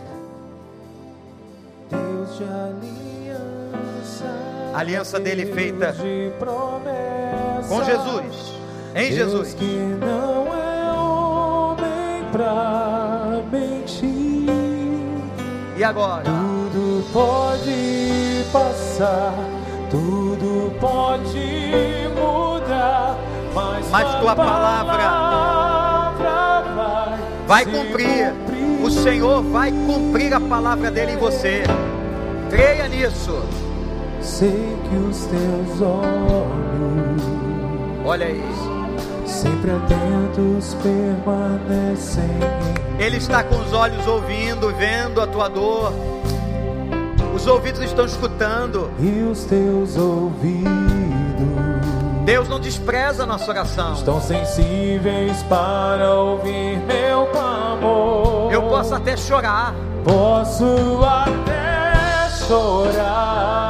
Deus 1.89 2.37
de 2.37 2.43
aliança. 2.43 4.25
A 4.73 4.79
aliança 4.79 5.19
dele 5.19 5.45
feita 5.53 5.93
de 5.93 6.31
promessa, 6.37 7.67
com 7.69 7.83
Jesus, 7.83 8.53
em 8.93 9.09
Deus 9.09 9.31
Jesus. 9.31 9.53
que 9.53 9.65
não 9.65 10.53
é 10.53 10.91
homem 10.93 12.25
pra 12.31 13.41
mentir. 13.51 14.47
E 15.77 15.83
agora? 15.83 16.23
Tudo 16.23 17.03
pode 17.11 18.45
passar, 18.51 19.33
tudo 19.89 20.71
pode 20.79 21.39
mudar, 22.15 23.17
mas, 23.53 23.89
Mas 23.89 24.15
tua 24.19 24.35
palavra 24.35 24.97
palavra 24.97 26.61
vai, 26.75 27.19
Vai 27.47 27.65
cumprir. 27.65 28.46
O 28.87 28.89
Senhor 28.89 29.43
vai 29.43 29.69
cumprir 29.69 30.33
a 30.33 30.39
palavra 30.39 30.89
dele 30.89 31.11
em 31.11 31.17
você. 31.17 31.61
Creia 32.49 32.87
nisso. 32.87 33.37
Sei 34.21 34.77
que 34.89 34.95
os 34.95 35.25
teus 35.25 35.81
olhos, 35.81 37.21
Olha 38.05 38.27
aí. 38.27 38.41
sempre 39.25 39.71
atentos, 39.71 40.73
permanecem 40.81 42.23
em 42.97 43.03
Ele 43.03 43.17
está 43.17 43.43
com 43.43 43.59
os 43.59 43.73
olhos 43.73 44.07
ouvindo, 44.07 44.73
vendo 44.73 45.19
a 45.19 45.27
tua 45.27 45.49
dor. 45.49 45.91
Os 47.35 47.45
ouvidos 47.45 47.81
estão 47.81 48.05
escutando. 48.05 48.89
e 49.01 49.21
os 49.23 49.43
teus 49.43 49.97
ouvidos 49.97 51.16
Deus 52.27 52.49
não 52.49 52.59
despreza 52.59 53.23
a 53.23 53.25
nossa 53.25 53.49
oração. 53.49 53.93
estão 53.93 54.19
sensíveis 54.19 55.41
para 55.43 56.13
ouvir 56.13 56.77
meu 56.79 57.25
clamor. 57.27 58.51
Eu 58.51 58.63
posso 58.63 58.93
até 58.93 59.15
chorar. 59.15 59.73
Posso 60.03 60.65
até 61.05 62.29
chorar. 62.45 63.66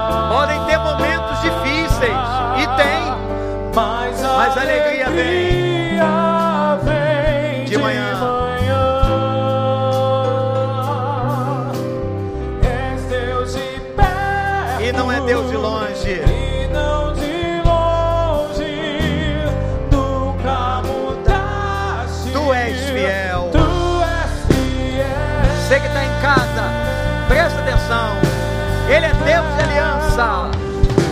Ele 28.90 29.06
é 29.06 29.14
Deus 29.14 29.56
de 29.56 29.62
aliança. 29.64 30.50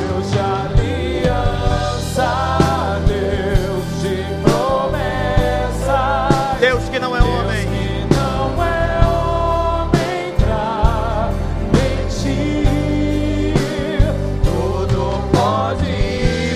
Deus 0.08 0.32
de 0.32 0.40
aliança, 1.28 2.30
Deus 3.06 3.86
de 4.02 4.16
promessa, 4.44 6.00
Deus 6.60 6.90
que 6.90 7.00
não 7.00 7.16
é 7.16 7.22
homem. 7.22 7.36
é 7.36 7.46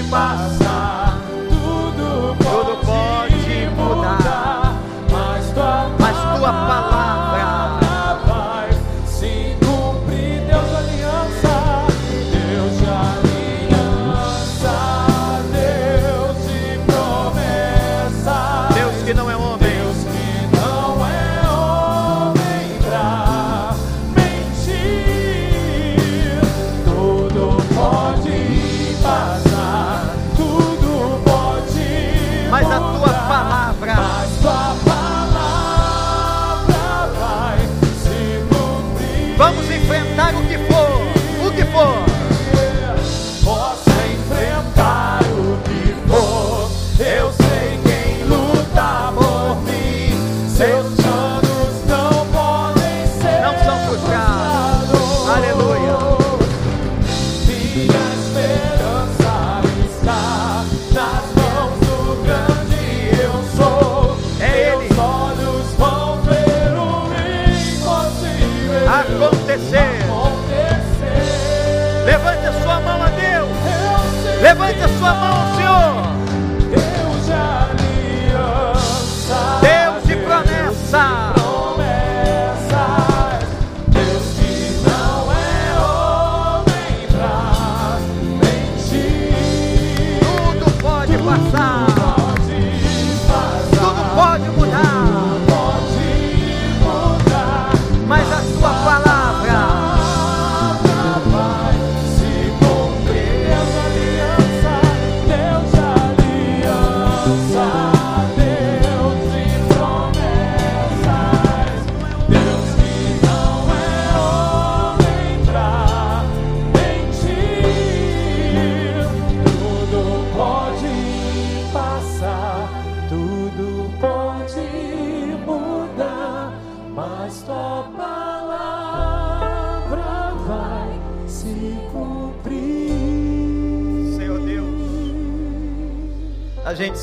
passar, 0.09 1.21
tudo 1.49 2.35
pode, 2.43 3.69
mudar. 3.75 4.73
Mas 5.11 5.51
tua 6.37 6.51
palavra 6.51 7.08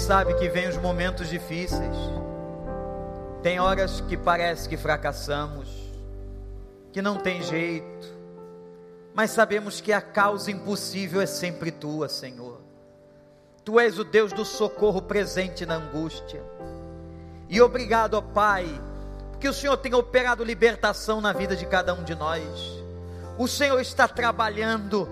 sabe 0.06 0.34
que 0.34 0.48
vem 0.48 0.68
os 0.68 0.76
momentos 0.76 1.28
difíceis. 1.28 1.96
Tem 3.42 3.58
horas 3.58 4.00
que 4.02 4.16
parece 4.16 4.68
que 4.68 4.76
fracassamos, 4.76 5.68
que 6.92 7.02
não 7.02 7.16
tem 7.16 7.42
jeito. 7.42 8.14
Mas 9.12 9.32
sabemos 9.32 9.80
que 9.80 9.92
a 9.92 10.00
causa 10.00 10.48
impossível 10.48 11.20
é 11.20 11.26
sempre 11.26 11.72
tua, 11.72 12.08
Senhor. 12.08 12.60
Tu 13.64 13.80
és 13.80 13.98
o 13.98 14.04
Deus 14.04 14.32
do 14.32 14.44
socorro 14.44 15.02
presente 15.02 15.66
na 15.66 15.74
angústia. 15.74 16.40
E 17.48 17.60
obrigado, 17.60 18.14
ó 18.14 18.20
Pai, 18.20 18.64
porque 19.32 19.48
o 19.48 19.52
Senhor 19.52 19.76
tem 19.76 19.92
operado 19.92 20.44
libertação 20.44 21.20
na 21.20 21.32
vida 21.32 21.56
de 21.56 21.66
cada 21.66 21.92
um 21.92 22.04
de 22.04 22.14
nós. 22.14 22.44
O 23.36 23.48
Senhor 23.48 23.80
está 23.80 24.06
trabalhando, 24.06 25.08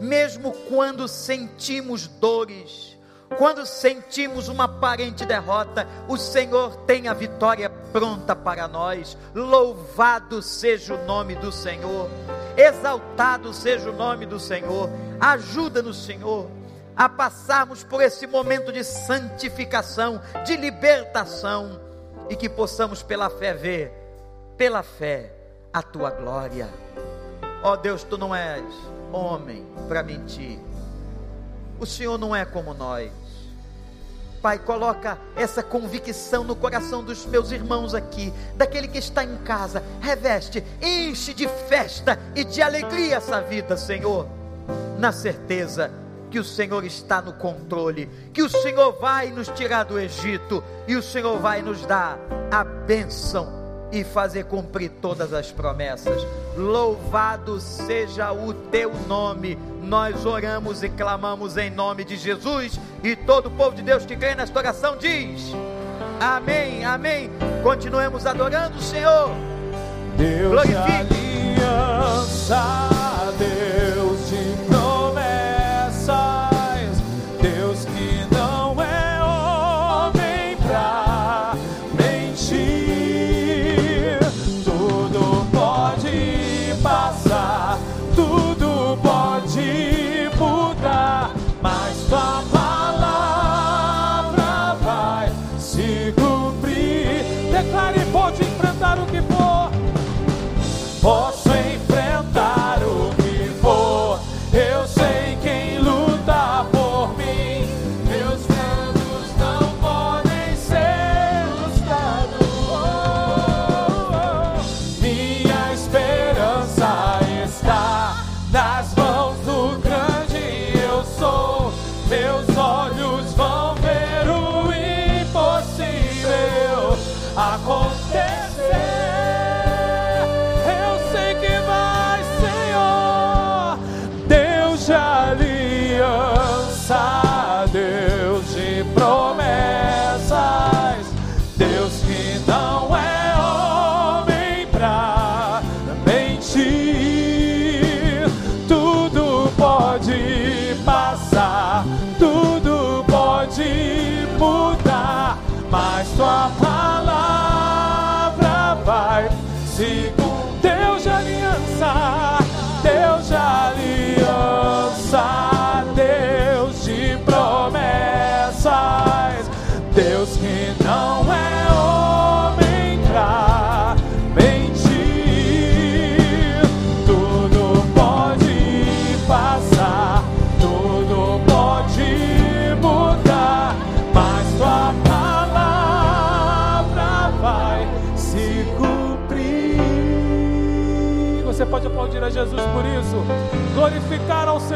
mesmo 0.00 0.52
quando 0.70 1.06
sentimos 1.06 2.06
dores, 2.06 2.97
quando 3.36 3.66
sentimos 3.66 4.48
uma 4.48 4.64
aparente 4.64 5.26
derrota, 5.26 5.86
o 6.08 6.16
Senhor 6.16 6.76
tem 6.86 7.08
a 7.08 7.14
vitória 7.14 7.68
pronta 7.92 8.34
para 8.34 8.66
nós. 8.66 9.16
Louvado 9.34 10.42
seja 10.42 10.94
o 10.94 11.04
nome 11.04 11.34
do 11.34 11.52
Senhor, 11.52 12.08
exaltado 12.56 13.52
seja 13.52 13.90
o 13.90 13.96
nome 13.96 14.24
do 14.26 14.40
Senhor. 14.40 14.88
Ajuda-nos, 15.20 16.04
Senhor, 16.04 16.50
a 16.96 17.08
passarmos 17.08 17.84
por 17.84 18.02
esse 18.02 18.26
momento 18.26 18.72
de 18.72 18.82
santificação, 18.82 20.20
de 20.44 20.56
libertação 20.56 21.80
e 22.28 22.34
que 22.34 22.48
possamos 22.48 23.02
pela 23.02 23.30
fé 23.30 23.54
ver, 23.54 23.92
pela 24.56 24.82
fé, 24.82 25.32
a 25.72 25.82
tua 25.82 26.10
glória. 26.10 26.68
Ó 27.62 27.72
oh 27.72 27.76
Deus, 27.76 28.02
tu 28.02 28.16
não 28.16 28.34
és 28.34 28.64
homem 29.12 29.66
para 29.88 30.02
mentir. 30.02 30.58
O 31.80 31.86
Senhor 31.86 32.18
não 32.18 32.34
é 32.34 32.44
como 32.44 32.74
nós. 32.74 33.10
Pai, 34.40 34.58
coloca 34.58 35.18
essa 35.34 35.62
convicção 35.62 36.44
no 36.44 36.54
coração 36.54 37.02
dos 37.02 37.26
meus 37.26 37.50
irmãos 37.50 37.92
aqui, 37.92 38.32
daquele 38.54 38.86
que 38.86 38.98
está 38.98 39.24
em 39.24 39.36
casa, 39.38 39.82
reveste, 40.00 40.62
enche 40.80 41.34
de 41.34 41.48
festa 41.68 42.18
e 42.36 42.44
de 42.44 42.62
alegria 42.62 43.16
essa 43.16 43.40
vida, 43.40 43.76
Senhor, 43.76 44.28
na 44.96 45.10
certeza 45.10 45.90
que 46.30 46.38
o 46.38 46.44
Senhor 46.44 46.84
está 46.84 47.20
no 47.20 47.32
controle, 47.32 48.08
que 48.32 48.42
o 48.42 48.48
Senhor 48.48 48.92
vai 49.00 49.30
nos 49.30 49.48
tirar 49.48 49.84
do 49.84 49.98
Egito 49.98 50.62
e 50.86 50.94
o 50.94 51.02
Senhor 51.02 51.38
vai 51.40 51.60
nos 51.60 51.84
dar 51.84 52.18
a 52.50 52.62
bênção 52.62 53.57
e 53.92 54.04
fazer 54.04 54.44
cumprir 54.44 54.90
todas 55.00 55.32
as 55.32 55.50
promessas. 55.50 56.26
Louvado 56.56 57.60
seja 57.60 58.32
o 58.32 58.52
teu 58.52 58.92
nome. 59.06 59.58
Nós 59.82 60.26
oramos 60.26 60.82
e 60.82 60.88
clamamos 60.88 61.56
em 61.56 61.70
nome 61.70 62.04
de 62.04 62.16
Jesus 62.16 62.78
e 63.02 63.16
todo 63.16 63.46
o 63.46 63.50
povo 63.50 63.74
de 63.76 63.82
Deus 63.82 64.04
que 64.04 64.16
crê 64.16 64.34
nesta 64.34 64.58
oração 64.58 64.96
diz: 64.96 65.52
Amém, 66.20 66.84
amém. 66.84 67.30
Continuemos 67.62 68.26
adorando 68.26 68.76
o 68.76 68.82
Senhor. 68.82 69.30
Deus 70.16 70.50
Glorifique. 70.50 70.84
de 70.84 70.92
aliança, 71.62 72.62
Deus 73.38 73.77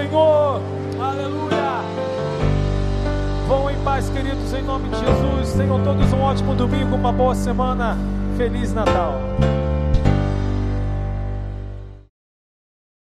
Senhor. 0.02 0.60
Aleluia. 1.00 1.80
Vão 3.46 3.70
em 3.70 3.78
paz, 3.84 4.08
queridos, 4.10 4.52
em 4.52 4.62
nome 4.62 4.88
de 4.88 4.96
Jesus. 4.96 5.52
Tenham 5.56 5.82
todos 5.84 6.12
um 6.12 6.20
ótimo 6.20 6.54
domingo, 6.54 6.96
uma 6.96 7.12
boa 7.12 7.34
semana. 7.34 7.96
Feliz 8.36 8.72
Natal. 8.72 9.31